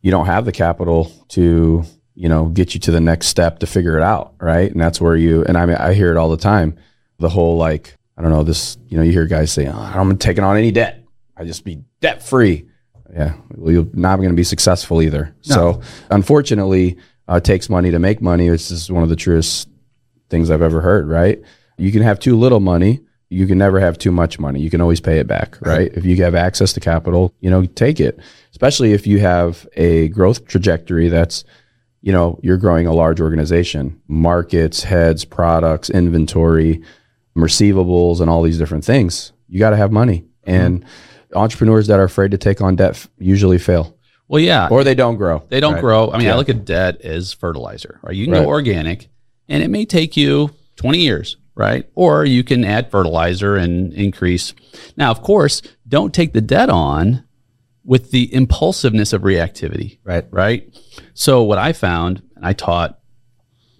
you 0.00 0.10
don't 0.10 0.26
have 0.26 0.44
the 0.44 0.52
capital 0.52 1.12
to, 1.28 1.84
you 2.14 2.28
know, 2.28 2.46
get 2.46 2.74
you 2.74 2.80
to 2.80 2.90
the 2.90 3.00
next 3.00 3.26
step 3.26 3.58
to 3.58 3.66
figure 3.66 3.96
it 3.98 4.02
out. 4.02 4.34
Right. 4.40 4.70
And 4.70 4.80
that's 4.80 5.00
where 5.00 5.16
you, 5.16 5.44
and 5.44 5.58
I 5.58 5.66
mean, 5.66 5.76
I 5.76 5.92
hear 5.92 6.10
it 6.10 6.16
all 6.16 6.30
the 6.30 6.36
time. 6.36 6.76
The 7.18 7.28
whole 7.28 7.56
like, 7.56 7.96
I 8.16 8.22
don't 8.22 8.30
know, 8.30 8.44
this, 8.44 8.78
you 8.88 8.96
know, 8.96 9.02
you 9.02 9.12
hear 9.12 9.26
guys 9.26 9.52
say, 9.52 9.66
oh, 9.66 9.72
I'm 9.72 10.16
taking 10.16 10.44
on 10.44 10.56
any 10.56 10.70
debt. 10.70 11.04
I 11.36 11.44
just 11.44 11.64
be 11.64 11.82
debt 12.00 12.22
free. 12.22 12.68
Yeah. 13.12 13.34
Well, 13.54 13.72
you're 13.72 13.88
not 13.92 14.16
going 14.16 14.30
to 14.30 14.34
be 14.34 14.44
successful 14.44 15.02
either. 15.02 15.34
So 15.42 15.82
unfortunately, 16.10 16.96
uh, 17.28 17.36
it 17.36 17.44
takes 17.44 17.68
money 17.68 17.90
to 17.90 17.98
make 17.98 18.20
money. 18.20 18.48
This 18.48 18.70
is 18.70 18.90
one 18.90 19.02
of 19.02 19.08
the 19.08 19.16
truest 19.16 19.68
things 20.30 20.50
I've 20.50 20.62
ever 20.62 20.80
heard, 20.80 21.08
right? 21.08 21.42
You 21.76 21.90
can 21.92 22.02
have 22.02 22.18
too 22.18 22.36
little 22.36 22.60
money. 22.60 23.00
You 23.30 23.46
can 23.46 23.58
never 23.58 23.80
have 23.80 23.98
too 23.98 24.12
much 24.12 24.38
money. 24.38 24.60
You 24.60 24.70
can 24.70 24.80
always 24.80 25.00
pay 25.00 25.18
it 25.18 25.26
back, 25.26 25.58
right? 25.60 25.90
If 25.94 26.04
you 26.04 26.14
have 26.22 26.34
access 26.34 26.72
to 26.74 26.80
capital, 26.80 27.34
you 27.40 27.50
know, 27.50 27.64
take 27.64 27.98
it. 27.98 28.18
Especially 28.52 28.92
if 28.92 29.06
you 29.06 29.18
have 29.20 29.66
a 29.74 30.08
growth 30.08 30.46
trajectory 30.46 31.08
that's 31.08 31.44
you 32.02 32.12
know, 32.12 32.38
you're 32.42 32.58
growing 32.58 32.86
a 32.86 32.92
large 32.92 33.18
organization, 33.18 33.98
markets, 34.08 34.82
heads, 34.82 35.24
products, 35.24 35.88
inventory, 35.88 36.82
receivables, 37.34 38.20
and 38.20 38.28
all 38.28 38.42
these 38.42 38.58
different 38.58 38.84
things. 38.84 39.32
You 39.48 39.58
got 39.58 39.70
to 39.70 39.76
have 39.76 39.90
money. 39.90 40.20
Mm-hmm. 40.46 40.50
And 40.50 40.84
entrepreneurs 41.34 41.86
that 41.88 41.98
are 41.98 42.04
afraid 42.04 42.30
to 42.32 42.38
take 42.38 42.60
on 42.60 42.76
debt 42.76 42.90
f- 42.90 43.08
usually 43.18 43.58
fail 43.58 43.96
Well, 44.28 44.40
yeah. 44.40 44.68
or 44.70 44.84
they 44.84 44.94
don't 44.94 45.16
grow. 45.16 45.42
They 45.48 45.60
don't 45.60 45.74
Right. 45.74 45.80
grow. 45.80 46.10
I 46.12 46.18
mean, 46.18 46.28
I 46.28 46.36
look 46.36 46.48
at 46.48 46.64
debt 46.64 47.00
as 47.00 47.32
fertilizer, 47.32 47.98
right? 48.02 48.14
You 48.14 48.26
can 48.26 48.34
Right. 48.34 48.42
go 48.44 48.48
organic 48.48 49.08
and 49.48 49.62
it 49.62 49.68
may 49.70 49.84
take 49.84 50.16
you 50.16 50.50
20 50.76 50.98
years, 51.00 51.36
right? 51.54 51.88
Or 51.94 52.24
you 52.24 52.42
can 52.44 52.64
add 52.64 52.90
fertilizer 52.90 53.56
and 53.56 53.92
increase. 53.92 54.54
Now, 54.96 55.10
of 55.10 55.22
course, 55.22 55.62
don't 55.86 56.12
take 56.14 56.32
the 56.32 56.40
debt 56.40 56.70
on 56.70 57.24
with 57.84 58.10
the 58.10 58.32
impulsiveness 58.34 59.12
of 59.12 59.22
reactivity, 59.22 59.98
Right. 60.04 60.24
right? 60.30 60.74
So, 61.12 61.42
what 61.42 61.58
I 61.58 61.72
found, 61.72 62.22
and 62.34 62.44
I 62.46 62.52
taught 62.54 62.98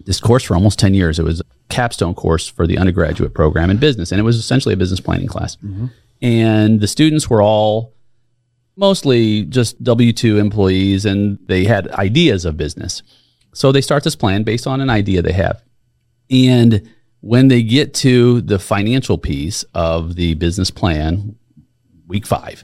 this 0.05 0.19
course 0.19 0.43
for 0.43 0.53
almost 0.53 0.77
10 0.79 0.93
years, 0.93 1.17
it 1.17 1.23
was 1.23 1.41
a 1.41 1.43
capstone 1.69 2.13
course 2.13 2.47
for 2.47 2.67
the 2.67 2.77
undergraduate 2.77 3.33
program 3.33 3.69
in 3.71 3.77
business, 3.77 4.11
and 4.11 4.19
it 4.19 4.23
was 4.23 4.37
essentially 4.37 4.73
a 4.73 4.77
business 4.77 4.99
planning 4.99 5.27
class. 5.27 5.55
Mm-hmm. 5.57 5.87
And 6.21 6.79
the 6.79 6.87
students 6.87 7.29
were 7.29 7.41
all 7.41 7.93
mostly 8.77 9.43
just 9.45 9.81
W 9.83 10.11
2 10.13 10.37
employees 10.37 11.05
and 11.05 11.39
they 11.47 11.63
had 11.63 11.87
ideas 11.91 12.45
of 12.45 12.57
business. 12.57 13.03
So 13.53 13.71
they 13.71 13.81
start 13.81 14.03
this 14.03 14.15
plan 14.15 14.43
based 14.43 14.67
on 14.67 14.81
an 14.81 14.89
idea 14.89 15.21
they 15.21 15.31
have. 15.31 15.61
And 16.29 16.89
when 17.25 17.47
they 17.47 17.63
get 17.63 17.91
to 17.91 18.39
the 18.41 18.59
financial 18.59 19.17
piece 19.17 19.63
of 19.73 20.13
the 20.13 20.35
business 20.35 20.69
plan, 20.69 21.35
week 22.05 22.23
five, 22.23 22.63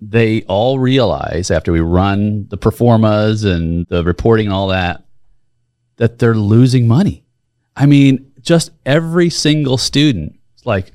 they 0.00 0.40
all 0.44 0.78
realize 0.78 1.50
after 1.50 1.70
we 1.70 1.80
run 1.80 2.48
the 2.48 2.56
performas 2.56 3.44
and 3.44 3.86
the 3.88 4.02
reporting 4.02 4.46
and 4.46 4.54
all 4.54 4.68
that, 4.68 5.04
that 5.96 6.18
they're 6.18 6.34
losing 6.34 6.88
money. 6.88 7.26
I 7.76 7.84
mean, 7.84 8.32
just 8.40 8.70
every 8.86 9.28
single 9.28 9.76
student 9.76 10.38
is 10.56 10.64
like, 10.64 10.90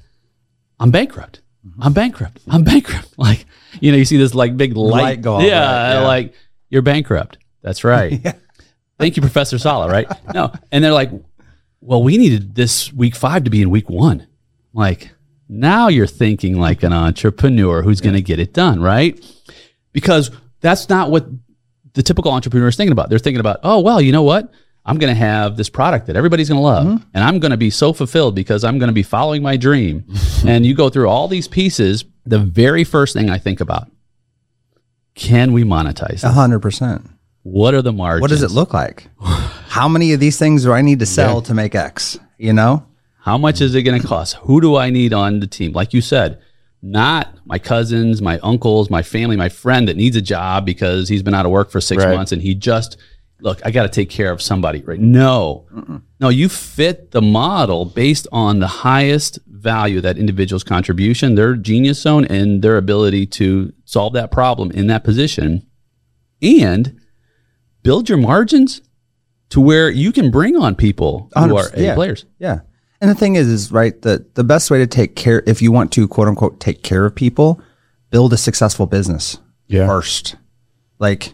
I'm 0.79 0.89
bankrupt. 0.89 1.41
I'm 1.79 1.93
bankrupt. 1.93 2.39
I'm 2.47 2.63
bankrupt. 2.63 3.13
Like, 3.19 3.45
you 3.81 3.91
know, 3.91 3.99
you 3.99 4.05
see 4.05 4.17
this 4.17 4.33
like 4.33 4.57
big 4.57 4.75
light, 4.75 5.01
Light 5.03 5.21
go 5.21 5.35
off, 5.35 5.43
yeah, 5.43 5.93
yeah. 5.93 6.07
like 6.07 6.33
you're 6.71 6.81
bankrupt. 6.81 7.37
That's 7.61 7.83
right. 7.83 8.19
Thank 8.97 9.15
you, 9.15 9.21
Professor 9.21 9.59
Salah. 9.59 9.89
Right? 9.91 10.07
No, 10.33 10.51
and 10.71 10.83
they're 10.83 10.91
like, 10.91 11.11
well, 11.83 12.01
we 12.01 12.17
needed 12.17 12.55
this 12.55 12.93
week 12.93 13.15
five 13.15 13.43
to 13.43 13.49
be 13.49 13.61
in 13.61 13.69
week 13.69 13.89
one. 13.89 14.27
Like, 14.73 15.11
now 15.49 15.89
you're 15.89 16.07
thinking 16.07 16.57
like 16.57 16.81
an 16.81 16.93
entrepreneur 16.93 17.81
who's 17.81 18.01
going 18.01 18.15
to 18.15 18.21
get 18.21 18.39
it 18.39 18.53
done, 18.53 18.81
right? 18.81 19.23
Because 19.91 20.31
that's 20.61 20.87
not 20.87 21.11
what 21.11 21.27
the 21.93 22.01
typical 22.01 22.31
entrepreneur 22.31 22.69
is 22.69 22.77
thinking 22.77 22.93
about. 22.93 23.09
They're 23.09 23.19
thinking 23.19 23.41
about, 23.41 23.59
oh, 23.63 23.81
well, 23.81 24.01
you 24.01 24.11
know 24.11 24.23
what? 24.23 24.51
I'm 24.85 24.97
going 24.97 25.13
to 25.13 25.19
have 25.19 25.55
this 25.57 25.69
product 25.69 26.07
that 26.07 26.15
everybody's 26.15 26.49
going 26.49 26.59
to 26.59 26.63
love, 26.63 26.85
mm-hmm. 26.85 27.07
and 27.13 27.23
I'm 27.23 27.39
going 27.39 27.51
to 27.51 27.57
be 27.57 27.69
so 27.69 27.93
fulfilled 27.93 28.35
because 28.35 28.63
I'm 28.63 28.79
going 28.79 28.89
to 28.89 28.93
be 28.93 29.03
following 29.03 29.41
my 29.41 29.55
dream. 29.55 30.05
and 30.45 30.65
you 30.65 30.75
go 30.75 30.89
through 30.89 31.07
all 31.07 31.27
these 31.27 31.47
pieces. 31.47 32.03
The 32.25 32.39
very 32.39 32.83
first 32.83 33.13
thing 33.13 33.29
I 33.29 33.37
think 33.37 33.61
about: 33.61 33.89
Can 35.15 35.53
we 35.53 35.63
monetize? 35.63 36.23
A 36.23 36.29
hundred 36.29 36.59
percent. 36.59 37.09
What 37.43 37.73
are 37.73 37.81
the 37.81 37.93
margins? 37.93 38.21
What 38.21 38.29
does 38.29 38.43
it 38.43 38.51
look 38.51 38.73
like? 38.73 39.07
How 39.73 39.87
many 39.87 40.13
of 40.13 40.19
these 40.19 40.37
things 40.37 40.61
do 40.61 40.71
I 40.71 40.83
need 40.83 40.99
to 40.99 41.07
sell 41.07 41.41
to 41.41 41.53
make 41.55 41.73
X? 41.73 42.19
You 42.37 42.53
know? 42.53 42.85
How 43.21 43.39
much 43.39 43.59
is 43.59 43.73
it 43.73 43.81
going 43.81 43.99
to 43.99 44.07
cost? 44.07 44.35
Who 44.43 44.61
do 44.61 44.75
I 44.75 44.91
need 44.91 45.13
on 45.13 45.39
the 45.39 45.47
team? 45.47 45.71
Like 45.71 45.95
you 45.95 46.01
said, 46.01 46.39
not 46.83 47.35
my 47.43 47.57
cousins, 47.57 48.21
my 48.21 48.37
uncles, 48.43 48.91
my 48.91 49.01
family, 49.01 49.35
my 49.35 49.49
friend 49.49 49.87
that 49.87 49.97
needs 49.97 50.15
a 50.15 50.21
job 50.21 50.63
because 50.63 51.09
he's 51.09 51.23
been 51.23 51.33
out 51.33 51.47
of 51.47 51.51
work 51.51 51.71
for 51.71 51.81
six 51.81 52.05
Right. 52.05 52.13
months 52.15 52.31
and 52.31 52.39
he 52.39 52.53
just 52.53 52.97
look. 53.41 53.61
I 53.65 53.71
got 53.71 53.81
to 53.81 53.89
take 53.89 54.11
care 54.11 54.31
of 54.31 54.43
somebody, 54.43 54.83
right? 54.83 54.99
No, 54.99 55.65
no. 56.19 56.29
You 56.29 56.49
fit 56.49 57.09
the 57.09 57.23
model 57.23 57.85
based 57.85 58.27
on 58.31 58.59
the 58.59 58.67
highest 58.67 59.39
value 59.47 60.01
that 60.01 60.19
individual's 60.19 60.63
contribution, 60.63 61.33
their 61.33 61.55
genius 61.55 61.99
zone, 61.99 62.25
and 62.25 62.61
their 62.61 62.77
ability 62.77 63.25
to 63.41 63.73
solve 63.85 64.13
that 64.13 64.29
problem 64.29 64.69
in 64.69 64.85
that 64.85 65.03
position, 65.03 65.65
and 66.43 66.99
build 67.81 68.07
your 68.07 68.19
margins 68.19 68.79
to 69.53 69.61
where 69.61 69.87
you 69.91 70.11
can 70.11 70.31
bring 70.31 70.57
on 70.57 70.73
people 70.73 71.29
who 71.35 71.55
are 71.55 71.65
100%, 71.69 71.73
A 71.77 71.83
yeah. 71.83 71.93
players. 71.93 72.25
Yeah. 72.39 72.61
And 72.99 73.07
the 73.11 73.13
thing 73.13 73.35
is, 73.35 73.47
is 73.47 73.71
right, 73.71 74.01
the, 74.01 74.25
the 74.33 74.43
best 74.43 74.71
way 74.71 74.79
to 74.79 74.87
take 74.87 75.15
care, 75.15 75.43
if 75.45 75.61
you 75.61 75.71
want 75.71 75.91
to 75.91 76.07
quote 76.07 76.27
unquote 76.27 76.59
take 76.59 76.81
care 76.81 77.05
of 77.05 77.13
people, 77.13 77.61
build 78.09 78.33
a 78.33 78.37
successful 78.37 78.87
business 78.87 79.37
Yeah. 79.67 79.85
first. 79.85 80.37
Like, 80.97 81.33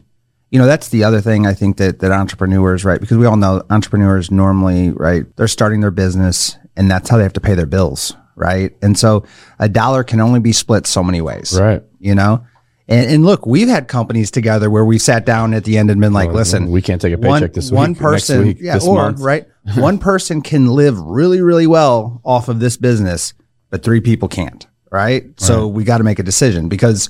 you 0.52 0.60
know, 0.60 0.66
that's 0.66 0.90
the 0.90 1.06
other 1.06 1.22
thing 1.22 1.48
I 1.48 1.54
think 1.54 1.78
that, 1.78 2.00
that 2.00 2.12
entrepreneurs, 2.12 2.84
right? 2.84 3.00
Because 3.00 3.16
we 3.16 3.26
all 3.26 3.38
know 3.38 3.64
entrepreneurs 3.70 4.30
normally, 4.30 4.90
right, 4.92 5.24
they're 5.38 5.48
starting 5.48 5.80
their 5.80 5.90
business 5.90 6.58
and 6.76 6.92
that's 6.92 7.10
how 7.10 7.16
they 7.16 7.24
have 7.24 7.32
to 7.34 7.40
pay 7.42 7.56
their 7.56 7.66
bills, 7.68 8.18
right? 8.36 8.76
And 8.82 9.00
so 9.00 9.24
a 9.60 9.70
dollar 9.70 10.04
can 10.04 10.20
only 10.20 10.42
be 10.42 10.52
split 10.52 10.86
so 10.88 11.02
many 11.06 11.22
ways. 11.22 11.58
Right. 11.58 11.84
You 12.00 12.16
know? 12.16 12.44
And, 12.90 13.12
and 13.12 13.26
look, 13.26 13.46
we've 13.46 13.68
had 13.68 13.88
companies 13.88 14.32
together 14.32 14.70
where 14.70 14.84
we 14.84 14.98
sat 14.98 15.26
down 15.26 15.54
at 15.54 15.64
the 15.64 15.78
end 15.78 15.92
and 15.92 16.02
been 16.02 16.12
like, 16.12 16.32
listen, 16.32 16.72
we 16.72 16.82
can't 16.82 17.00
take 17.00 17.14
a 17.14 17.18
one, 17.18 17.40
paycheck 17.40 17.54
this 17.54 17.72
one 17.72 17.92
week, 17.92 18.02
next 18.02 18.12
person, 18.12 18.48
week, 18.48 18.58
yeah, 18.60 18.74
this 18.74 18.88
or 18.88 18.96
month. 18.96 19.20
right, 19.20 19.48
one 19.76 20.00
person 20.00 20.42
can 20.42 20.68
live 20.68 21.00
really, 21.00 21.40
really 21.40 21.68
well 21.68 22.20
off 22.26 22.50
of 22.50 22.60
this 22.60 22.78
business, 22.78 23.34
but 23.70 23.84
three 23.84 24.02
people 24.02 24.28
can't, 24.28 24.66
right? 24.92 25.40
So 25.40 25.68
we 25.68 25.84
got 25.84 26.00
to 26.00 26.04
make 26.04 26.18
a 26.18 26.24
decision 26.24 26.68
because 26.68 27.10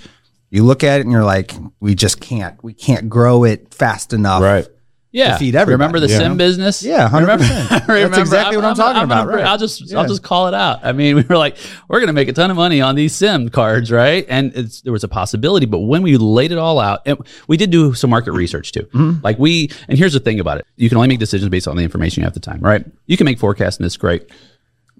you 0.49 0.63
look 0.65 0.83
at 0.83 0.99
it 0.99 1.03
and 1.03 1.11
you're 1.13 1.23
like, 1.23 1.53
we 1.79 1.95
just 1.95 2.19
can't, 2.19 2.61
we 2.63 2.73
can't 2.73 3.07
grow 3.07 3.45
it 3.45 3.73
fast 3.73 4.11
enough, 4.11 4.41
Right. 4.41 4.67
Yeah, 5.11 5.37
feed 5.37 5.55
everybody, 5.55 5.73
Remember 5.73 5.99
the 5.99 6.07
you 6.13 6.19
sim 6.19 6.37
business? 6.37 6.83
Yeah, 6.83 7.09
100%. 7.09 7.19
Remember, 7.21 7.43
That's 7.69 7.87
remember- 7.87 8.19
exactly 8.19 8.57
what 8.57 8.65
I'm 8.65 8.75
talking 8.75 9.01
about, 9.01 9.25
gonna- 9.25 9.37
right. 9.37 9.45
I'll 9.45 9.57
just 9.57 9.89
Yeah. 9.89 9.99
I'll 9.99 10.07
just 10.07 10.21
call 10.21 10.47
it 10.47 10.53
out. 10.53 10.81
I 10.83 10.91
mean, 10.91 11.15
we 11.17 11.23
were 11.23 11.37
like, 11.37 11.57
we're 11.87 11.99
gonna 11.99 12.13
make 12.13 12.27
a 12.27 12.33
ton 12.33 12.51
of 12.51 12.57
money 12.57 12.79
on 12.79 12.93
these 12.95 13.15
sim 13.15 13.49
cards, 13.49 13.91
right? 13.91 14.25
And 14.29 14.51
it's, 14.55 14.81
there 14.81 14.93
was 14.93 15.03
a 15.03 15.07
possibility, 15.07 15.65
but 15.65 15.79
when 15.79 16.03
we 16.03 16.17
laid 16.17 16.51
it 16.51 16.59
all 16.59 16.79
out, 16.79 16.99
and 17.07 17.17
we 17.47 17.57
did 17.57 17.71
do 17.71 17.95
some 17.95 18.11
market 18.11 18.33
research 18.33 18.71
too. 18.71 18.83
Mm-hmm. 18.93 19.21
Like 19.23 19.39
we, 19.39 19.71
and 19.87 19.97
here's 19.97 20.13
the 20.13 20.19
thing 20.19 20.39
about 20.39 20.59
it: 20.59 20.67
you 20.75 20.89
can 20.89 20.97
only 20.97 21.07
make 21.07 21.19
decisions 21.19 21.49
based 21.49 21.67
on 21.67 21.75
the 21.75 21.83
information 21.83 22.21
you 22.21 22.25
have 22.25 22.31
at 22.35 22.41
the 22.41 22.51
time, 22.51 22.59
right? 22.61 22.85
You 23.07 23.17
can 23.17 23.25
make 23.25 23.39
forecasts, 23.39 23.77
and 23.77 23.85
it's 23.87 23.97
great. 23.97 24.29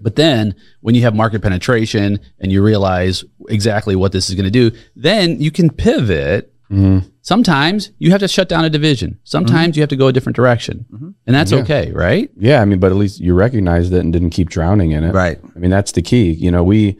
But 0.01 0.15
then 0.15 0.55
when 0.81 0.95
you 0.95 1.01
have 1.01 1.13
market 1.13 1.41
penetration 1.41 2.19
and 2.39 2.51
you 2.51 2.63
realize 2.63 3.25
exactly 3.49 3.95
what 3.97 4.11
this 4.13 4.29
is 4.29 4.35
going 4.35 4.45
to 4.45 4.49
do, 4.51 4.75
then 4.95 5.41
you 5.41 5.51
can 5.51 5.69
pivot. 5.69 6.51
Mm-hmm. 6.71 7.07
Sometimes 7.21 7.91
you 7.97 8.11
have 8.11 8.19
to 8.19 8.27
shut 8.27 8.47
down 8.47 8.63
a 8.63 8.69
division. 8.69 9.19
Sometimes 9.23 9.71
mm-hmm. 9.71 9.77
you 9.77 9.81
have 9.81 9.89
to 9.89 9.95
go 9.95 10.07
a 10.07 10.13
different 10.13 10.35
direction. 10.35 10.85
Mm-hmm. 10.91 11.09
And 11.25 11.35
that's 11.35 11.51
okay, 11.51 11.91
right? 11.91 12.29
Yeah, 12.37 12.61
I 12.61 12.65
mean, 12.65 12.79
but 12.79 12.91
at 12.91 12.97
least 12.97 13.19
you 13.19 13.33
recognized 13.33 13.93
it 13.93 13.99
and 13.99 14.13
didn't 14.13 14.31
keep 14.31 14.49
drowning 14.49 14.91
in 14.91 15.03
it. 15.03 15.13
Right. 15.13 15.39
I 15.55 15.59
mean, 15.59 15.71
that's 15.71 15.91
the 15.91 16.01
key. 16.01 16.31
You 16.31 16.51
know, 16.51 16.63
we 16.63 16.97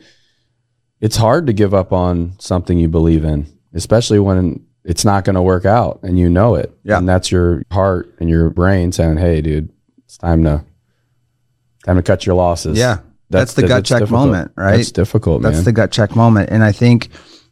it's 1.01 1.17
hard 1.17 1.47
to 1.47 1.53
give 1.53 1.73
up 1.73 1.93
on 1.93 2.33
something 2.39 2.77
you 2.77 2.87
believe 2.87 3.23
in, 3.23 3.47
especially 3.73 4.19
when 4.19 4.65
it's 4.83 5.05
not 5.05 5.23
going 5.23 5.35
to 5.35 5.41
work 5.41 5.65
out 5.65 5.99
and 6.03 6.17
you 6.17 6.29
know 6.29 6.55
it. 6.55 6.75
Yeah. 6.83 6.97
And 6.97 7.07
that's 7.07 7.31
your 7.31 7.63
heart 7.71 8.13
and 8.19 8.29
your 8.29 8.49
brain 8.49 8.91
saying, 8.91 9.17
"Hey, 9.17 9.41
dude, 9.41 9.71
it's 10.03 10.17
time 10.17 10.43
to 10.43 10.65
time 11.85 11.95
to 11.97 12.03
cut 12.03 12.25
your 12.25 12.35
losses." 12.35 12.77
Yeah. 12.77 12.99
That's 13.29 13.53
the 13.53 13.67
gut 13.67 13.85
check 13.85 13.99
difficult. 13.99 14.27
moment, 14.27 14.51
right? 14.55 14.79
It's 14.79 14.91
difficult, 14.91 15.43
That's 15.43 15.57
man. 15.57 15.63
the 15.65 15.71
gut 15.71 15.91
check 15.91 16.15
moment. 16.15 16.49
And 16.49 16.63
I 16.63 16.71
think 16.71 17.09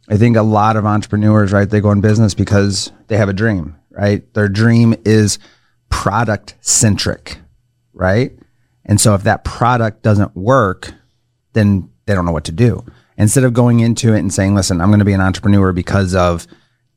I 0.08 0.16
think 0.16 0.36
a 0.36 0.42
lot 0.42 0.76
of 0.76 0.86
entrepreneurs, 0.86 1.52
right, 1.52 1.68
they 1.68 1.80
go 1.80 1.90
in 1.90 2.00
business 2.00 2.34
because 2.34 2.92
they 3.08 3.16
have 3.16 3.28
a 3.28 3.34
dream, 3.34 3.76
right? 3.90 4.32
Their 4.34 4.48
dream 4.48 4.94
is 5.04 5.38
product 5.90 6.56
centric, 6.60 7.38
right? 7.92 8.32
And 8.84 9.00
so 9.00 9.14
if 9.14 9.24
that 9.24 9.44
product 9.44 10.02
doesn't 10.02 10.34
work, 10.34 10.94
then 11.52 11.90
they 12.06 12.14
don't 12.14 12.24
know 12.24 12.32
what 12.32 12.44
to 12.44 12.52
do. 12.52 12.84
Instead 13.18 13.44
of 13.44 13.52
going 13.52 13.80
into 13.80 14.14
it 14.14 14.20
and 14.20 14.32
saying, 14.32 14.54
listen, 14.54 14.80
I'm 14.80 14.88
going 14.88 15.00
to 15.00 15.04
be 15.04 15.12
an 15.12 15.20
entrepreneur 15.20 15.72
because 15.72 16.14
of 16.14 16.46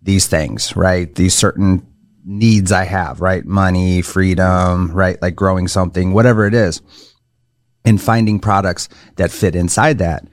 these 0.02 0.28
things, 0.28 0.76
right? 0.76 1.14
These 1.14 1.34
certain 1.34 1.86
needs 2.24 2.72
I 2.72 2.86
have, 2.86 3.20
right? 3.20 3.44
Money, 3.44 4.02
freedom, 4.02 4.92
right? 4.92 5.22
Like 5.22 5.36
growing 5.36 5.68
something, 5.68 6.14
whatever 6.14 6.46
it 6.46 6.54
is 6.54 6.82
and 7.84 8.02
finding 8.02 8.40
products 8.40 8.90
that 9.16 9.32
fit 9.32 9.56
inside 9.56 9.98
that. 10.00 10.24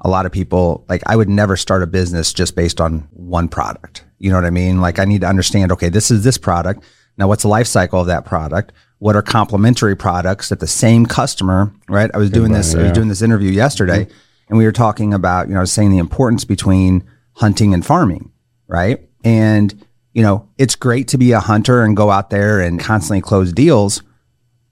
A 0.00 0.08
lot 0.08 0.26
of 0.26 0.32
people, 0.32 0.84
like, 0.88 1.02
I 1.06 1.16
would 1.16 1.28
never 1.28 1.56
start 1.56 1.82
a 1.82 1.86
business 1.86 2.32
just 2.32 2.54
based 2.54 2.80
on 2.80 3.08
one 3.12 3.48
product. 3.48 4.04
You 4.18 4.30
know 4.30 4.36
what 4.36 4.44
I 4.44 4.50
mean? 4.50 4.80
Like, 4.80 4.98
I 4.98 5.04
need 5.04 5.22
to 5.22 5.26
understand, 5.26 5.72
okay, 5.72 5.88
this 5.88 6.10
is 6.10 6.22
this 6.22 6.38
product. 6.38 6.84
Now, 7.16 7.28
what's 7.28 7.42
the 7.42 7.48
life 7.48 7.66
cycle 7.66 8.00
of 8.00 8.06
that 8.06 8.24
product? 8.24 8.72
What 8.98 9.16
are 9.16 9.22
complementary 9.22 9.96
products 9.96 10.50
that 10.50 10.60
the 10.60 10.66
same 10.66 11.06
customer, 11.06 11.72
right? 11.88 12.10
I 12.12 12.18
was 12.18 12.30
doing 12.30 12.52
this, 12.52 12.74
I 12.74 12.82
was 12.82 12.92
doing 12.92 13.08
this 13.08 13.22
interview 13.22 13.50
yesterday 13.50 14.04
mm-hmm. 14.04 14.48
and 14.48 14.58
we 14.58 14.64
were 14.64 14.72
talking 14.72 15.12
about, 15.12 15.48
you 15.48 15.54
know, 15.54 15.60
I 15.60 15.62
was 15.62 15.72
saying 15.72 15.90
the 15.90 15.98
importance 15.98 16.44
between 16.44 17.04
hunting 17.32 17.74
and 17.74 17.84
farming, 17.84 18.32
right? 18.68 19.06
And, 19.22 19.84
you 20.14 20.22
know, 20.22 20.48
it's 20.56 20.76
great 20.76 21.08
to 21.08 21.18
be 21.18 21.32
a 21.32 21.40
hunter 21.40 21.82
and 21.82 21.96
go 21.96 22.10
out 22.10 22.30
there 22.30 22.60
and 22.60 22.80
constantly 22.80 23.20
close 23.20 23.52
deals 23.52 24.02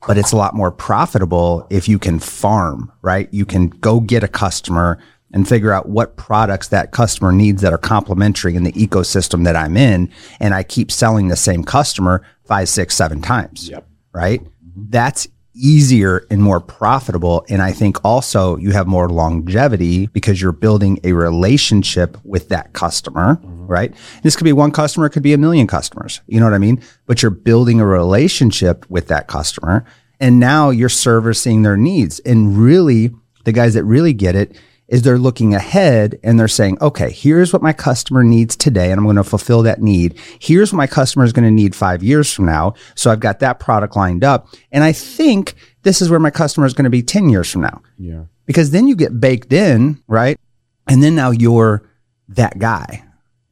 but 0.06 0.18
it's 0.18 0.32
a 0.32 0.36
lot 0.36 0.54
more 0.54 0.70
profitable 0.70 1.66
if 1.70 1.88
you 1.88 1.98
can 1.98 2.18
farm, 2.18 2.92
right? 3.02 3.28
You 3.32 3.46
can 3.46 3.68
go 3.68 4.00
get 4.00 4.22
a 4.22 4.28
customer 4.28 4.98
and 5.34 5.48
figure 5.48 5.72
out 5.72 5.88
what 5.88 6.16
products 6.16 6.68
that 6.68 6.92
customer 6.92 7.32
needs 7.32 7.60
that 7.60 7.72
are 7.72 7.78
complementary 7.78 8.54
in 8.54 8.62
the 8.62 8.72
ecosystem 8.72 9.44
that 9.44 9.56
I'm 9.56 9.76
in. 9.76 10.10
And 10.38 10.54
I 10.54 10.62
keep 10.62 10.90
selling 10.90 11.28
the 11.28 11.36
same 11.36 11.64
customer 11.64 12.24
five, 12.44 12.68
six, 12.68 12.94
seven 12.94 13.20
times. 13.20 13.68
Yep. 13.68 13.86
Right. 14.12 14.42
Mm-hmm. 14.42 14.84
That's 14.90 15.26
easier 15.56 16.24
and 16.30 16.40
more 16.40 16.60
profitable. 16.60 17.44
And 17.48 17.62
I 17.62 17.72
think 17.72 18.04
also 18.04 18.56
you 18.56 18.70
have 18.72 18.86
more 18.86 19.08
longevity 19.08 20.06
because 20.08 20.40
you're 20.40 20.52
building 20.52 21.00
a 21.04 21.12
relationship 21.12 22.16
with 22.24 22.48
that 22.48 22.72
customer, 22.72 23.36
mm-hmm. 23.36 23.66
right? 23.66 23.94
This 24.22 24.36
could 24.36 24.44
be 24.44 24.52
one 24.52 24.70
customer, 24.70 25.06
it 25.06 25.10
could 25.10 25.22
be 25.22 25.32
a 25.32 25.38
million 25.38 25.66
customers. 25.66 26.20
You 26.28 26.38
know 26.38 26.46
what 26.46 26.54
I 26.54 26.58
mean? 26.58 26.80
But 27.06 27.22
you're 27.22 27.30
building 27.30 27.80
a 27.80 27.86
relationship 27.86 28.88
with 28.88 29.08
that 29.08 29.26
customer. 29.26 29.84
And 30.20 30.38
now 30.38 30.70
you're 30.70 30.88
servicing 30.88 31.62
their 31.62 31.76
needs. 31.76 32.20
And 32.20 32.56
really, 32.56 33.10
the 33.44 33.52
guys 33.52 33.74
that 33.74 33.84
really 33.84 34.12
get 34.12 34.36
it 34.36 34.56
is 34.88 35.02
they're 35.02 35.18
looking 35.18 35.54
ahead 35.54 36.18
and 36.22 36.38
they're 36.38 36.48
saying, 36.48 36.78
okay, 36.80 37.10
here's 37.10 37.52
what 37.52 37.62
my 37.62 37.72
customer 37.72 38.22
needs 38.22 38.54
today, 38.54 38.90
and 38.90 38.98
I'm 38.98 39.04
going 39.04 39.16
to 39.16 39.24
fulfill 39.24 39.62
that 39.62 39.80
need. 39.80 40.18
Here's 40.38 40.72
what 40.72 40.76
my 40.76 40.86
customer 40.86 41.24
is 41.24 41.32
going 41.32 41.44
to 41.44 41.50
need 41.50 41.74
five 41.74 42.02
years 42.02 42.32
from 42.32 42.46
now. 42.46 42.74
So 42.94 43.10
I've 43.10 43.20
got 43.20 43.40
that 43.40 43.60
product 43.60 43.96
lined 43.96 44.24
up. 44.24 44.48
And 44.72 44.84
I 44.84 44.92
think 44.92 45.54
this 45.82 46.02
is 46.02 46.10
where 46.10 46.20
my 46.20 46.30
customer 46.30 46.66
is 46.66 46.74
going 46.74 46.84
to 46.84 46.90
be 46.90 47.02
10 47.02 47.28
years 47.30 47.50
from 47.50 47.62
now. 47.62 47.82
Yeah. 47.98 48.24
Because 48.46 48.72
then 48.72 48.86
you 48.86 48.94
get 48.94 49.20
baked 49.20 49.52
in, 49.52 50.02
right? 50.06 50.38
And 50.86 51.02
then 51.02 51.14
now 51.14 51.30
you're 51.30 51.88
that 52.28 52.58
guy. 52.58 53.04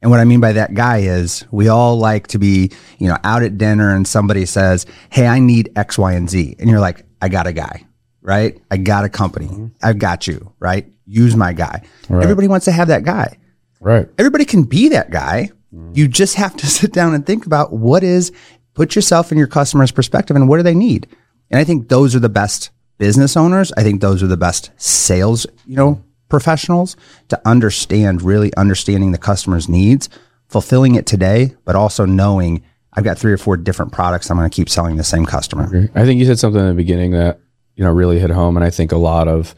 And 0.03 0.11
what 0.11 0.19
I 0.19 0.25
mean 0.25 0.41
by 0.41 0.51
that 0.53 0.73
guy 0.73 0.97
is 0.97 1.45
we 1.49 1.69
all 1.69 1.97
like 1.97 2.27
to 2.27 2.37
be, 2.37 2.71
you 2.99 3.07
know, 3.07 3.17
out 3.23 3.41
at 3.41 3.57
dinner 3.57 3.95
and 3.95 4.05
somebody 4.05 4.45
says, 4.45 4.85
Hey, 5.09 5.25
I 5.27 5.39
need 5.39 5.71
X, 5.77 5.97
Y, 5.97 6.11
and 6.11 6.29
Z. 6.29 6.57
And 6.59 6.69
you're 6.69 6.81
like, 6.81 7.05
I 7.21 7.29
got 7.29 7.47
a 7.47 7.53
guy, 7.53 7.85
right? 8.23 8.59
I 8.71 8.77
got 8.77 9.05
a 9.05 9.09
company. 9.09 9.47
Mm-hmm. 9.47 9.67
I've 9.83 9.99
got 9.99 10.25
you, 10.25 10.51
right? 10.59 10.91
Use 11.05 11.35
my 11.35 11.53
guy. 11.53 11.83
Right. 12.09 12.23
Everybody 12.23 12.47
wants 12.47 12.65
to 12.65 12.71
have 12.71 12.87
that 12.87 13.03
guy. 13.03 13.37
Right. 13.79 14.07
Everybody 14.17 14.45
can 14.45 14.63
be 14.63 14.89
that 14.89 15.11
guy. 15.11 15.51
Mm-hmm. 15.73 15.91
You 15.93 16.07
just 16.07 16.35
have 16.35 16.55
to 16.57 16.65
sit 16.79 16.93
down 16.93 17.13
and 17.13 17.25
think 17.25 17.45
about 17.45 17.73
what 17.73 18.03
is, 18.03 18.31
put 18.73 18.95
yourself 18.95 19.31
in 19.31 19.37
your 19.37 19.47
customer's 19.47 19.91
perspective 19.91 20.35
and 20.35 20.49
what 20.49 20.57
do 20.57 20.63
they 20.63 20.73
need? 20.73 21.07
And 21.51 21.59
I 21.59 21.63
think 21.65 21.89
those 21.89 22.15
are 22.15 22.19
the 22.19 22.29
best 22.29 22.71
business 22.97 23.37
owners. 23.37 23.71
I 23.77 23.83
think 23.83 24.01
those 24.01 24.23
are 24.23 24.27
the 24.27 24.37
best 24.37 24.71
sales, 24.77 25.45
you 25.67 25.75
know, 25.75 26.03
professionals 26.29 26.95
to 27.27 27.39
understand, 27.45 28.21
really 28.21 28.55
understanding 28.55 29.11
the 29.11 29.17
customer's 29.17 29.67
needs, 29.67 30.09
fulfilling 30.47 30.95
it 30.95 31.05
today, 31.05 31.55
but 31.65 31.75
also 31.75 32.05
knowing 32.05 32.63
I've 32.93 33.03
got 33.03 33.17
three 33.17 33.33
or 33.33 33.37
four 33.37 33.57
different 33.57 33.91
products 33.91 34.29
I'm 34.29 34.37
going 34.37 34.49
to 34.49 34.55
keep 34.55 34.69
selling 34.69 34.97
the 34.97 35.03
same 35.03 35.25
customer. 35.25 35.89
I 35.95 36.05
think 36.05 36.19
you 36.19 36.25
said 36.25 36.39
something 36.39 36.61
in 36.61 36.67
the 36.67 36.73
beginning 36.73 37.11
that 37.11 37.39
you 37.75 37.83
know 37.83 37.91
really 37.91 38.19
hit 38.19 38.29
home, 38.29 38.57
and 38.57 38.63
I 38.63 38.69
think 38.69 38.91
a 38.91 38.97
lot 38.97 39.27
of 39.27 39.55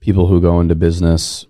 people 0.00 0.26
who 0.26 0.40
go 0.40 0.60
into 0.60 0.74
business 0.74 1.46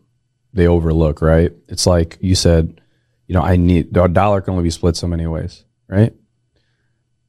they 0.53 0.67
overlook. 0.67 1.23
Right? 1.23 1.53
It's 1.69 1.87
like 1.87 2.19
you 2.21 2.35
said, 2.35 2.81
you 3.27 3.35
know, 3.35 3.43
I 3.43 3.57
need 3.57 3.97
a 3.97 4.09
dollar 4.09 4.41
can 4.41 4.53
only 4.53 4.65
be 4.65 4.71
split 4.71 4.97
so 4.97 5.07
many 5.07 5.27
ways. 5.27 5.65
Right? 5.89 6.15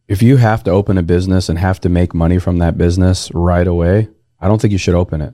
If 0.07 0.21
you 0.21 0.37
have 0.37 0.63
to 0.65 0.71
open 0.71 0.97
a 0.97 1.03
business 1.03 1.47
and 1.47 1.57
have 1.57 1.79
to 1.81 1.89
make 1.89 2.13
money 2.13 2.37
from 2.37 2.57
that 2.57 2.77
business 2.77 3.31
right 3.33 3.65
away, 3.65 4.09
I 4.39 4.47
don't 4.47 4.59
think 4.59 4.73
you 4.73 4.77
should 4.77 4.95
open 4.95 5.21
it. 5.21 5.33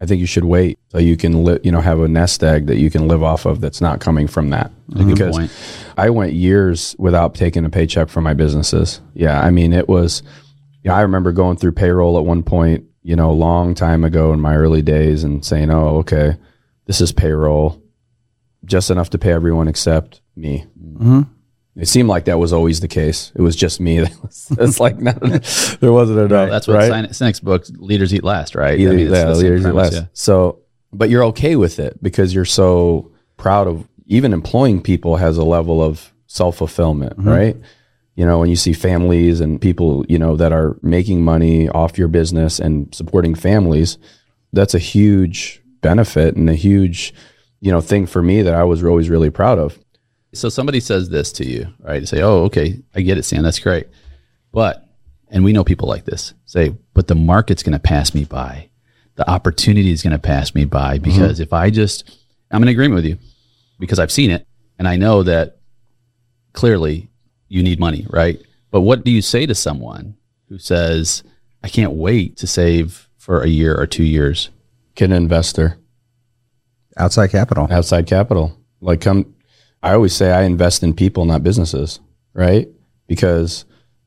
I 0.00 0.06
think 0.06 0.20
you 0.20 0.26
should 0.26 0.44
wait 0.44 0.78
so 0.88 0.98
you 0.98 1.16
can 1.16 1.44
li- 1.44 1.60
you 1.62 1.72
know 1.72 1.80
have 1.80 2.00
a 2.00 2.08
nest 2.08 2.42
egg 2.42 2.66
that 2.66 2.76
you 2.76 2.90
can 2.90 3.08
live 3.08 3.22
off 3.22 3.46
of 3.46 3.60
that's 3.60 3.80
not 3.80 4.00
coming 4.00 4.26
from 4.26 4.50
that. 4.50 4.70
Because 4.88 5.36
point. 5.36 5.50
I 5.96 6.10
went 6.10 6.32
years 6.32 6.94
without 6.98 7.34
taking 7.34 7.64
a 7.64 7.70
paycheck 7.70 8.08
from 8.08 8.24
my 8.24 8.34
businesses. 8.34 9.00
Yeah, 9.14 9.40
I 9.40 9.50
mean 9.50 9.72
it 9.72 9.88
was 9.88 10.22
yeah, 10.84 10.94
I 10.94 11.00
remember 11.00 11.32
going 11.32 11.56
through 11.56 11.72
payroll 11.72 12.16
at 12.18 12.24
one 12.24 12.42
point, 12.44 12.84
you 13.02 13.16
know, 13.16 13.30
a 13.30 13.32
long 13.32 13.74
time 13.74 14.04
ago 14.04 14.32
in 14.32 14.38
my 14.40 14.54
early 14.54 14.82
days 14.82 15.24
and 15.24 15.44
saying, 15.44 15.70
"Oh, 15.70 15.96
okay, 15.98 16.36
this 16.86 17.00
is 17.00 17.10
payroll, 17.10 17.82
just 18.64 18.90
enough 18.90 19.10
to 19.10 19.18
pay 19.18 19.32
everyone 19.32 19.66
except 19.68 20.20
me." 20.36 20.66
It 21.76 21.88
seemed 21.88 22.08
like 22.08 22.26
that 22.26 22.38
was 22.38 22.52
always 22.52 22.78
the 22.78 22.86
case. 22.86 23.32
It 23.34 23.42
was 23.42 23.56
just 23.56 23.80
me. 23.80 23.98
it's 24.58 24.78
like 24.78 25.00
not, 25.00 25.20
there 25.80 25.92
wasn't 25.92 26.20
enough. 26.20 26.48
That's 26.48 26.68
what 26.68 26.74
right? 26.76 26.88
Sine- 26.88 27.08
Sinek's 27.08 27.40
book, 27.40 27.64
Leaders 27.78 28.14
Eat 28.14 28.22
Last, 28.22 28.54
right? 28.54 28.78
Either, 28.78 28.92
I 28.92 28.96
mean, 28.96 29.06
yeah, 29.06 29.24
the 29.24 29.34
same 29.34 29.42
leaders 29.42 29.60
eat 29.60 29.64
premise, 29.64 29.92
less. 29.92 29.94
yeah. 30.02 30.06
So, 30.12 30.60
but 30.92 31.10
you're 31.10 31.24
okay 31.24 31.56
with 31.56 31.80
it 31.80 32.00
because 32.00 32.32
you're 32.32 32.44
so 32.44 33.10
proud 33.36 33.66
of 33.66 33.88
even 34.06 34.32
employing 34.32 34.82
people 34.82 35.16
has 35.16 35.36
a 35.36 35.42
level 35.44 35.82
of 35.82 36.12
self 36.28 36.58
fulfillment, 36.58 37.18
Mm-hmm. 37.18 37.28
right? 37.28 37.56
You 38.16 38.24
know, 38.24 38.38
when 38.38 38.48
you 38.48 38.56
see 38.56 38.72
families 38.72 39.40
and 39.40 39.60
people, 39.60 40.04
you 40.08 40.18
know, 40.18 40.36
that 40.36 40.52
are 40.52 40.76
making 40.82 41.24
money 41.24 41.68
off 41.68 41.98
your 41.98 42.08
business 42.08 42.60
and 42.60 42.94
supporting 42.94 43.34
families, 43.34 43.98
that's 44.52 44.74
a 44.74 44.78
huge 44.78 45.60
benefit 45.80 46.36
and 46.36 46.48
a 46.48 46.54
huge, 46.54 47.12
you 47.60 47.72
know, 47.72 47.80
thing 47.80 48.06
for 48.06 48.22
me 48.22 48.42
that 48.42 48.54
I 48.54 48.64
was 48.64 48.84
always 48.84 49.10
really 49.10 49.30
proud 49.30 49.58
of. 49.58 49.78
So 50.32 50.48
somebody 50.48 50.80
says 50.80 51.08
this 51.08 51.32
to 51.32 51.46
you, 51.46 51.72
right? 51.80 52.00
You 52.00 52.06
say, 52.06 52.22
"Oh, 52.22 52.44
okay, 52.44 52.80
I 52.94 53.02
get 53.02 53.18
it, 53.18 53.24
Sam. 53.24 53.42
That's 53.42 53.58
great." 53.58 53.86
But, 54.52 54.84
and 55.28 55.44
we 55.44 55.52
know 55.52 55.64
people 55.64 55.88
like 55.88 56.04
this 56.04 56.34
say, 56.44 56.74
"But 56.92 57.06
the 57.06 57.14
market's 57.14 57.62
going 57.62 57.72
to 57.72 57.78
pass 57.78 58.14
me 58.14 58.24
by. 58.24 58.70
The 59.16 59.28
opportunity 59.30 59.92
is 59.92 60.02
going 60.02 60.12
to 60.12 60.18
pass 60.18 60.54
me 60.54 60.64
by 60.64 60.98
mm-hmm. 60.98 61.04
because 61.04 61.38
if 61.38 61.52
I 61.52 61.70
just, 61.70 62.18
I'm 62.50 62.62
in 62.62 62.68
agreement 62.68 62.96
with 62.96 63.06
you 63.06 63.18
because 63.78 63.98
I've 63.98 64.10
seen 64.10 64.30
it 64.30 64.46
and 64.78 64.88
I 64.88 64.96
know 64.96 65.22
that 65.22 65.58
clearly 66.52 67.10
you 67.54 67.62
need 67.62 67.78
money, 67.78 68.06
right? 68.10 68.40
But 68.70 68.80
what 68.80 69.04
do 69.04 69.10
you 69.10 69.22
say 69.22 69.46
to 69.46 69.54
someone 69.54 70.16
who 70.48 70.58
says, 70.58 71.22
"I 71.62 71.68
can't 71.68 71.92
wait 71.92 72.36
to 72.38 72.46
save 72.46 73.08
for 73.16 73.42
a 73.42 73.48
year 73.48 73.78
or 73.78 73.86
two 73.86 74.04
years"? 74.04 74.50
Get 74.96 75.06
an 75.06 75.16
investor. 75.16 75.78
Outside 76.96 77.30
capital. 77.30 77.66
outside 77.70 78.06
capital. 78.06 78.56
Like 78.80 79.00
come 79.00 79.34
I 79.82 79.92
always 79.92 80.14
say 80.14 80.32
I 80.32 80.42
invest 80.42 80.82
in 80.82 80.94
people, 80.94 81.24
not 81.26 81.42
businesses, 81.42 82.00
right? 82.32 82.68
Because 83.06 83.66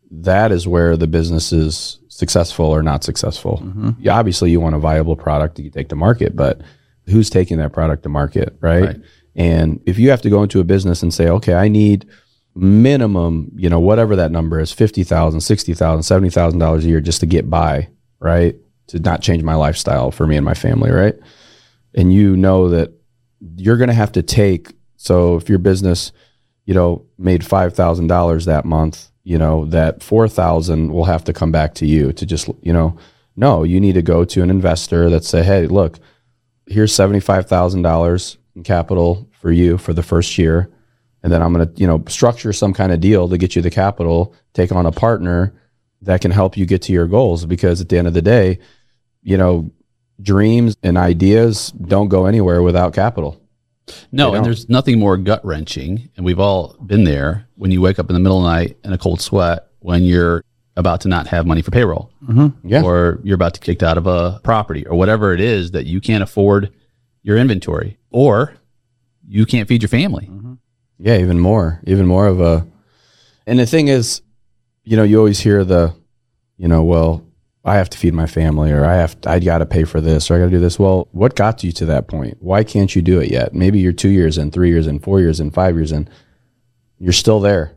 that 0.09 0.51
is 0.51 0.67
where 0.67 0.97
the 0.97 1.07
business 1.07 1.53
is 1.53 1.99
successful 2.07 2.65
or 2.65 2.81
not 2.81 3.03
successful. 3.03 3.61
Mm-hmm. 3.63 3.89
Yeah, 3.99 4.17
obviously 4.17 4.49
you 4.49 4.59
want 4.59 4.75
a 4.75 4.79
viable 4.79 5.15
product 5.15 5.55
that 5.55 5.63
you 5.63 5.69
take 5.69 5.89
to 5.89 5.95
market, 5.95 6.35
but 6.35 6.61
who's 7.05 7.29
taking 7.29 7.57
that 7.57 7.73
product 7.73 8.03
to 8.03 8.09
market, 8.09 8.57
right? 8.59 8.85
Right. 8.85 9.01
And 9.35 9.79
if 9.85 9.99
you 9.99 10.09
have 10.09 10.21
to 10.23 10.29
go 10.31 10.41
into 10.41 10.59
a 10.59 10.63
business 10.63 11.03
and 11.03 11.13
say, 11.13 11.29
okay, 11.29 11.53
I 11.53 11.67
need 11.67 12.07
minimum, 12.57 13.51
you 13.55 13.69
know, 13.69 13.79
whatever 13.79 14.15
that 14.15 14.31
number 14.31 14.59
is, 14.59 14.73
$50,000, 14.73 15.35
$60,000, 15.35 15.75
$70,000 15.75 16.77
a 16.77 16.81
year 16.81 17.01
just 17.01 17.19
to 17.21 17.25
get 17.25 17.49
by, 17.49 17.87
right? 18.19 18.55
To 18.87 18.99
not 18.99 19.21
change 19.21 19.43
my 19.43 19.55
lifestyle 19.55 20.11
for 20.11 20.27
me 20.27 20.35
and 20.35 20.45
my 20.45 20.53
family, 20.53 20.91
right? 20.91 21.15
and 21.97 22.13
you 22.13 22.37
know 22.37 22.69
that 22.69 22.93
you're 23.57 23.77
going 23.77 23.89
to 23.89 23.93
have 23.93 24.11
to 24.13 24.23
take 24.23 24.71
so 24.95 25.35
if 25.35 25.49
your 25.49 25.59
business 25.59 26.11
you 26.65 26.73
know 26.73 27.05
made 27.17 27.41
$5000 27.41 28.45
that 28.45 28.65
month 28.65 29.11
you 29.23 29.37
know 29.37 29.65
that 29.65 30.01
4000 30.01 30.93
will 30.93 31.05
have 31.05 31.23
to 31.25 31.33
come 31.33 31.51
back 31.51 31.73
to 31.75 31.85
you 31.85 32.13
to 32.13 32.25
just 32.25 32.49
you 32.61 32.71
know 32.71 32.97
no 33.35 33.63
you 33.63 33.81
need 33.81 33.93
to 33.93 34.01
go 34.01 34.23
to 34.23 34.43
an 34.43 34.49
investor 34.49 35.09
that 35.09 35.25
say 35.25 35.43
hey 35.43 35.67
look 35.67 35.99
here's 36.67 36.93
$75000 36.93 38.37
in 38.55 38.63
capital 38.63 39.27
for 39.31 39.51
you 39.51 39.77
for 39.77 39.93
the 39.93 40.03
first 40.03 40.37
year 40.37 40.69
and 41.23 41.31
then 41.31 41.41
i'm 41.41 41.53
going 41.53 41.67
to 41.67 41.79
you 41.79 41.87
know 41.87 42.03
structure 42.07 42.53
some 42.53 42.73
kind 42.73 42.91
of 42.91 42.99
deal 42.99 43.27
to 43.27 43.37
get 43.37 43.55
you 43.55 43.61
the 43.61 43.69
capital 43.69 44.33
take 44.53 44.71
on 44.71 44.85
a 44.85 44.91
partner 44.91 45.53
that 46.01 46.21
can 46.21 46.31
help 46.31 46.55
you 46.55 46.65
get 46.65 46.81
to 46.81 46.93
your 46.93 47.07
goals 47.07 47.45
because 47.45 47.81
at 47.81 47.89
the 47.89 47.97
end 47.97 48.07
of 48.07 48.13
the 48.13 48.21
day 48.21 48.59
you 49.21 49.37
know 49.37 49.69
dreams 50.21 50.75
and 50.83 50.97
ideas 50.97 51.71
don't 51.71 52.09
go 52.09 52.25
anywhere 52.25 52.61
without 52.61 52.93
capital. 52.93 53.41
No, 54.11 54.33
and 54.33 54.45
there's 54.45 54.67
nothing 54.67 54.99
more 54.99 55.15
gut 55.15 55.43
wrenching, 55.45 56.09
and 56.17 56.25
we've 56.25 56.39
all 56.39 56.75
been 56.85 57.05
there 57.05 57.47
when 57.55 57.71
you 57.71 57.79
wake 57.79 57.99
up 57.99 58.09
in 58.09 58.13
the 58.15 58.19
middle 58.19 58.39
of 58.39 58.43
the 58.43 58.49
night 58.49 58.77
in 58.83 58.91
a 58.91 58.97
cold 58.97 59.21
sweat 59.21 59.67
when 59.79 60.03
you're 60.03 60.43
about 60.75 61.01
to 61.01 61.07
not 61.07 61.27
have 61.27 61.45
money 61.45 61.61
for 61.61 61.71
payroll, 61.71 62.11
mm-hmm. 62.23 62.67
Yeah. 62.67 62.83
or 62.83 63.19
you're 63.23 63.35
about 63.35 63.53
to 63.53 63.59
get 63.61 63.65
kicked 63.65 63.83
out 63.83 63.97
of 63.97 64.05
a 64.05 64.41
property, 64.43 64.85
or 64.85 64.97
whatever 64.97 65.33
it 65.33 65.39
is 65.39 65.71
that 65.71 65.85
you 65.85 66.01
can't 66.01 66.21
afford 66.21 66.73
your 67.23 67.37
inventory, 67.37 67.97
or 68.11 68.55
you 69.25 69.45
can't 69.45 69.69
feed 69.69 69.81
your 69.81 69.89
family. 69.89 70.27
Mm-hmm. 70.29 70.46
Yeah, 70.99 71.17
even 71.17 71.39
more, 71.39 71.79
even 71.85 72.05
more 72.05 72.27
of 72.27 72.41
a. 72.41 72.67
And 73.45 73.59
the 73.59 73.65
thing 73.65 73.87
is, 73.87 74.21
you 74.83 74.97
know, 74.97 75.03
you 75.03 75.17
always 75.17 75.39
hear 75.39 75.63
the, 75.63 75.93
you 76.57 76.67
know, 76.67 76.83
well, 76.83 77.23
I 77.63 77.75
have 77.75 77.89
to 77.89 77.97
feed 77.97 78.13
my 78.13 78.27
family, 78.27 78.71
or 78.71 78.85
I 78.85 78.95
have, 78.95 79.17
I 79.25 79.39
got 79.39 79.57
to 79.57 79.65
pay 79.65 79.83
for 79.83 79.99
this, 79.99 80.31
or 80.31 80.35
I 80.35 80.39
got 80.39 80.45
to 80.45 80.51
do 80.51 80.59
this. 80.59 80.79
Well, 80.79 81.09
what 81.11 81.35
got 81.35 81.63
you 81.63 81.73
to 81.73 81.85
that 81.87 82.07
point? 82.07 82.37
Why 82.39 82.63
can't 82.63 82.95
you 82.95 83.01
do 83.01 83.19
it 83.19 83.29
yet? 83.29 83.53
Maybe 83.53 83.79
you're 83.79 83.91
two 83.91 84.09
years 84.09 84.37
in, 84.37 84.51
three 84.51 84.69
years 84.69 84.87
in, 84.87 84.99
four 84.99 85.19
years 85.19 85.41
in, 85.41 85.51
five 85.51 85.75
years 85.75 85.91
in. 85.91 86.07
You're 86.97 87.11
still 87.11 87.41
there, 87.41 87.73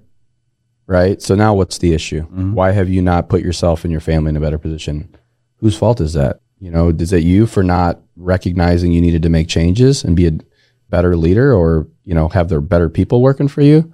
right? 0.87 1.21
So 1.21 1.35
now, 1.35 1.55
what's 1.55 1.79
the 1.79 1.93
issue? 1.93 2.23
Mm-hmm. 2.23 2.55
Why 2.55 2.71
have 2.71 2.89
you 2.89 3.03
not 3.03 3.29
put 3.29 3.43
yourself 3.43 3.85
and 3.85 3.91
your 3.91 4.01
family 4.01 4.31
in 4.31 4.37
a 4.37 4.41
better 4.41 4.59
position? 4.59 5.15
Whose 5.57 5.77
fault 5.77 6.01
is 6.01 6.13
that? 6.13 6.41
You 6.61 6.71
know, 6.71 6.91
is 6.91 7.13
it 7.13 7.25
you 7.25 7.47
for 7.47 7.65
not 7.65 8.01
recognizing 8.17 8.93
you 8.93 9.01
needed 9.01 9.23
to 9.23 9.29
make 9.29 9.49
changes 9.49 10.05
and 10.05 10.15
be 10.15 10.29
a 10.29 10.33
better 10.91 11.17
leader, 11.17 11.55
or 11.55 11.89
you 12.05 12.15
know, 12.15 12.29
have 12.29 12.49
their 12.49 12.61
better 12.61 12.89
people 12.89 13.23
working 13.23 13.49
for 13.49 13.63
you? 13.63 13.93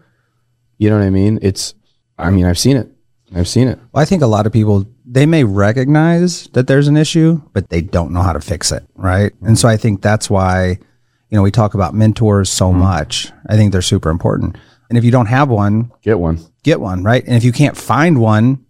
You 0.79 0.91
know 0.91 0.99
what 0.99 1.07
I 1.07 1.11
mean? 1.11 1.39
It's, 1.43 1.75
I 2.19 2.31
mean, 2.31 2.45
I've 2.45 2.59
seen 2.59 2.77
it. 2.77 2.91
I've 3.35 3.49
seen 3.49 3.69
it. 3.69 3.79
Well, 3.93 4.03
I 4.03 4.05
think 4.05 4.23
a 4.23 4.27
lot 4.27 4.47
of 4.47 4.53
people 4.53 4.87
they 5.05 5.27
may 5.27 5.45
recognize 5.45 6.49
that 6.49 6.67
there's 6.67 6.89
an 6.89 6.97
issue, 6.97 7.41
but 7.53 7.71
they 7.71 7.81
don't 7.81 8.13
know 8.13 8.23
how 8.23 8.33
to 8.33 8.41
fix 8.41 8.73
it, 8.73 8.85
right? 8.95 9.33
And 9.41 9.59
so 9.59 9.69
I 9.69 9.77
think 9.77 10.03
that's 10.03 10.29
why, 10.29 10.79
you 11.31 11.37
know, 11.37 11.43
we 11.43 11.51
talk 11.51 11.75
about 11.75 11.95
mentors 11.95 12.51
so 12.51 12.71
mm-hmm. 12.71 12.81
much. 12.81 13.33
I 13.49 13.57
think 13.57 13.73
they're 13.73 13.83
super 13.83 14.11
important. 14.11 14.57
And 14.89 14.99
if 14.99 15.05
you 15.05 15.11
don't 15.11 15.27
have 15.27 15.49
one, 15.49 15.93
Get 16.03 16.19
one. 16.19 16.39
get 16.63 16.81
one, 16.81 17.03
right? 17.03 17.25
And 17.25 17.37
if 17.37 17.45
you 17.45 17.53
can't 17.53 17.77
find 17.77 18.21
one, 18.21 18.65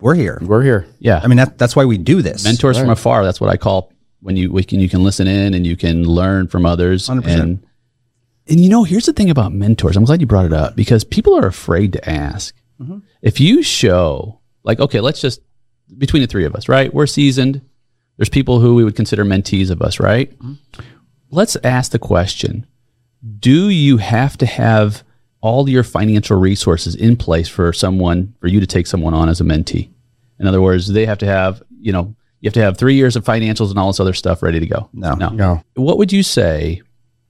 we're 0.00 0.14
here. 0.14 0.38
We're 0.42 0.62
here. 0.62 0.86
Yeah. 0.98 1.20
I 1.22 1.26
mean, 1.26 1.36
that, 1.36 1.58
that's 1.58 1.76
why 1.76 1.84
we 1.84 1.98
do 1.98 2.22
this. 2.22 2.44
mentors 2.44 2.78
from 2.78 2.90
afar. 2.90 3.24
That's 3.24 3.40
what 3.40 3.50
I 3.50 3.56
call 3.56 3.92
when 4.20 4.36
you 4.36 4.52
we 4.52 4.62
can 4.62 4.80
you 4.80 4.88
can 4.88 5.02
listen 5.02 5.26
in 5.26 5.54
and 5.54 5.66
you 5.66 5.76
can 5.76 6.04
learn 6.04 6.48
from 6.48 6.66
others. 6.66 7.08
100%. 7.08 7.26
And 7.26 7.66
and 8.48 8.60
you 8.60 8.68
know, 8.68 8.84
here's 8.84 9.06
the 9.06 9.12
thing 9.12 9.30
about 9.30 9.52
mentors. 9.52 9.96
I'm 9.96 10.04
glad 10.04 10.20
you 10.20 10.26
brought 10.26 10.46
it 10.46 10.52
up 10.52 10.76
because 10.76 11.04
people 11.04 11.36
are 11.36 11.46
afraid 11.46 11.92
to 11.92 12.08
ask. 12.08 12.54
Mm-hmm. 12.80 12.98
If 13.22 13.40
you 13.40 13.62
show 13.62 14.40
like, 14.64 14.80
okay, 14.80 15.00
let's 15.00 15.20
just 15.20 15.40
between 15.98 16.22
the 16.22 16.26
three 16.26 16.44
of 16.44 16.54
us, 16.54 16.68
right? 16.68 16.92
We're 16.92 17.06
seasoned. 17.06 17.62
There's 18.16 18.28
people 18.28 18.60
who 18.60 18.74
we 18.74 18.84
would 18.84 18.96
consider 18.96 19.24
mentees 19.24 19.70
of 19.70 19.82
us, 19.82 19.98
right? 19.98 20.30
Mm-hmm. 20.38 20.82
Let's 21.30 21.56
ask 21.64 21.92
the 21.92 21.98
question: 21.98 22.66
Do 23.38 23.68
you 23.68 23.98
have 23.98 24.36
to 24.38 24.46
have 24.46 25.04
all 25.40 25.68
your 25.68 25.82
financial 25.82 26.38
resources 26.38 26.94
in 26.94 27.16
place 27.16 27.48
for 27.48 27.72
someone 27.72 28.34
for 28.40 28.46
you 28.48 28.60
to 28.60 28.66
take 28.66 28.86
someone 28.86 29.14
on 29.14 29.28
as 29.28 29.40
a 29.40 29.44
mentee? 29.44 29.90
In 30.38 30.46
other 30.46 30.60
words, 30.60 30.88
they 30.88 31.06
have 31.06 31.18
to 31.18 31.26
have, 31.26 31.62
you 31.78 31.92
know, 31.92 32.14
you 32.40 32.48
have 32.48 32.54
to 32.54 32.62
have 32.62 32.76
three 32.78 32.94
years 32.94 33.16
of 33.16 33.24
financials 33.24 33.70
and 33.70 33.78
all 33.78 33.88
this 33.88 34.00
other 34.00 34.14
stuff 34.14 34.42
ready 34.42 34.60
to 34.60 34.66
go. 34.66 34.88
No. 34.92 35.14
no. 35.14 35.28
No. 35.28 35.62
What 35.74 35.98
would 35.98 36.12
you 36.12 36.22
say 36.22 36.82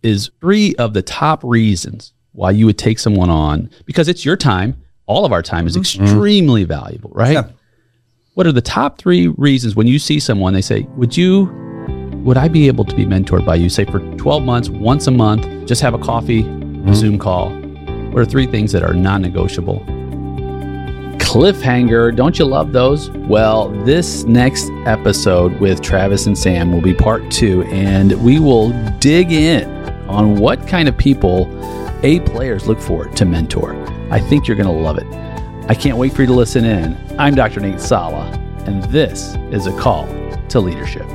is 0.02 0.30
three 0.40 0.74
of 0.76 0.94
the 0.94 1.02
top 1.02 1.42
reasons 1.42 2.12
why 2.32 2.52
you 2.52 2.66
would 2.66 2.78
take 2.78 2.98
someone 2.98 3.28
on? 3.28 3.70
Because 3.86 4.08
it's 4.08 4.24
your 4.24 4.36
time. 4.36 4.80
All 5.06 5.24
of 5.24 5.32
our 5.32 5.42
time 5.42 5.66
is 5.66 5.76
mm-hmm. 5.76 6.04
extremely 6.04 6.64
valuable, 6.64 7.10
right? 7.12 7.32
Yeah. 7.32 7.48
What 8.34 8.46
are 8.46 8.52
the 8.52 8.60
top 8.60 8.98
three 8.98 9.26
reasons 9.28 9.74
when 9.74 9.88
you 9.88 9.98
see 9.98 10.20
someone, 10.20 10.54
they 10.54 10.62
say, 10.62 10.82
Would 10.96 11.16
you, 11.16 11.46
would 12.24 12.36
I 12.36 12.46
be 12.46 12.68
able 12.68 12.84
to 12.84 12.94
be 12.94 13.04
mentored 13.04 13.44
by 13.44 13.56
you, 13.56 13.68
say 13.68 13.84
for 13.84 13.98
12 14.16 14.44
months, 14.44 14.68
once 14.68 15.08
a 15.08 15.10
month, 15.10 15.66
just 15.66 15.82
have 15.82 15.94
a 15.94 15.98
coffee, 15.98 16.42
a 16.86 16.94
Zoom 16.94 17.18
call? 17.18 17.50
What 18.12 18.20
are 18.20 18.24
three 18.24 18.46
things 18.46 18.70
that 18.72 18.84
are 18.84 18.94
non 18.94 19.22
negotiable? 19.22 19.84
Cliffhanger, 21.30 22.16
don't 22.16 22.36
you 22.40 22.44
love 22.44 22.72
those? 22.72 23.08
Well, 23.10 23.68
this 23.84 24.24
next 24.24 24.68
episode 24.84 25.60
with 25.60 25.80
Travis 25.80 26.26
and 26.26 26.36
Sam 26.36 26.72
will 26.72 26.80
be 26.80 26.92
part 26.92 27.30
two, 27.30 27.62
and 27.66 28.20
we 28.20 28.40
will 28.40 28.70
dig 28.98 29.30
in 29.30 29.70
on 30.08 30.34
what 30.34 30.66
kind 30.66 30.88
of 30.88 30.98
people 30.98 31.46
A 32.02 32.18
players 32.18 32.66
look 32.66 32.80
for 32.80 33.04
to 33.04 33.24
mentor. 33.24 33.76
I 34.10 34.18
think 34.18 34.48
you're 34.48 34.56
going 34.56 34.66
to 34.66 34.72
love 34.72 34.98
it. 34.98 35.06
I 35.70 35.74
can't 35.76 35.96
wait 35.96 36.14
for 36.14 36.22
you 36.22 36.26
to 36.26 36.34
listen 36.34 36.64
in. 36.64 36.98
I'm 37.16 37.36
Dr. 37.36 37.60
Nate 37.60 37.80
Salah, 37.80 38.28
and 38.66 38.82
this 38.86 39.36
is 39.52 39.68
a 39.68 39.78
call 39.78 40.08
to 40.48 40.58
leadership. 40.58 41.06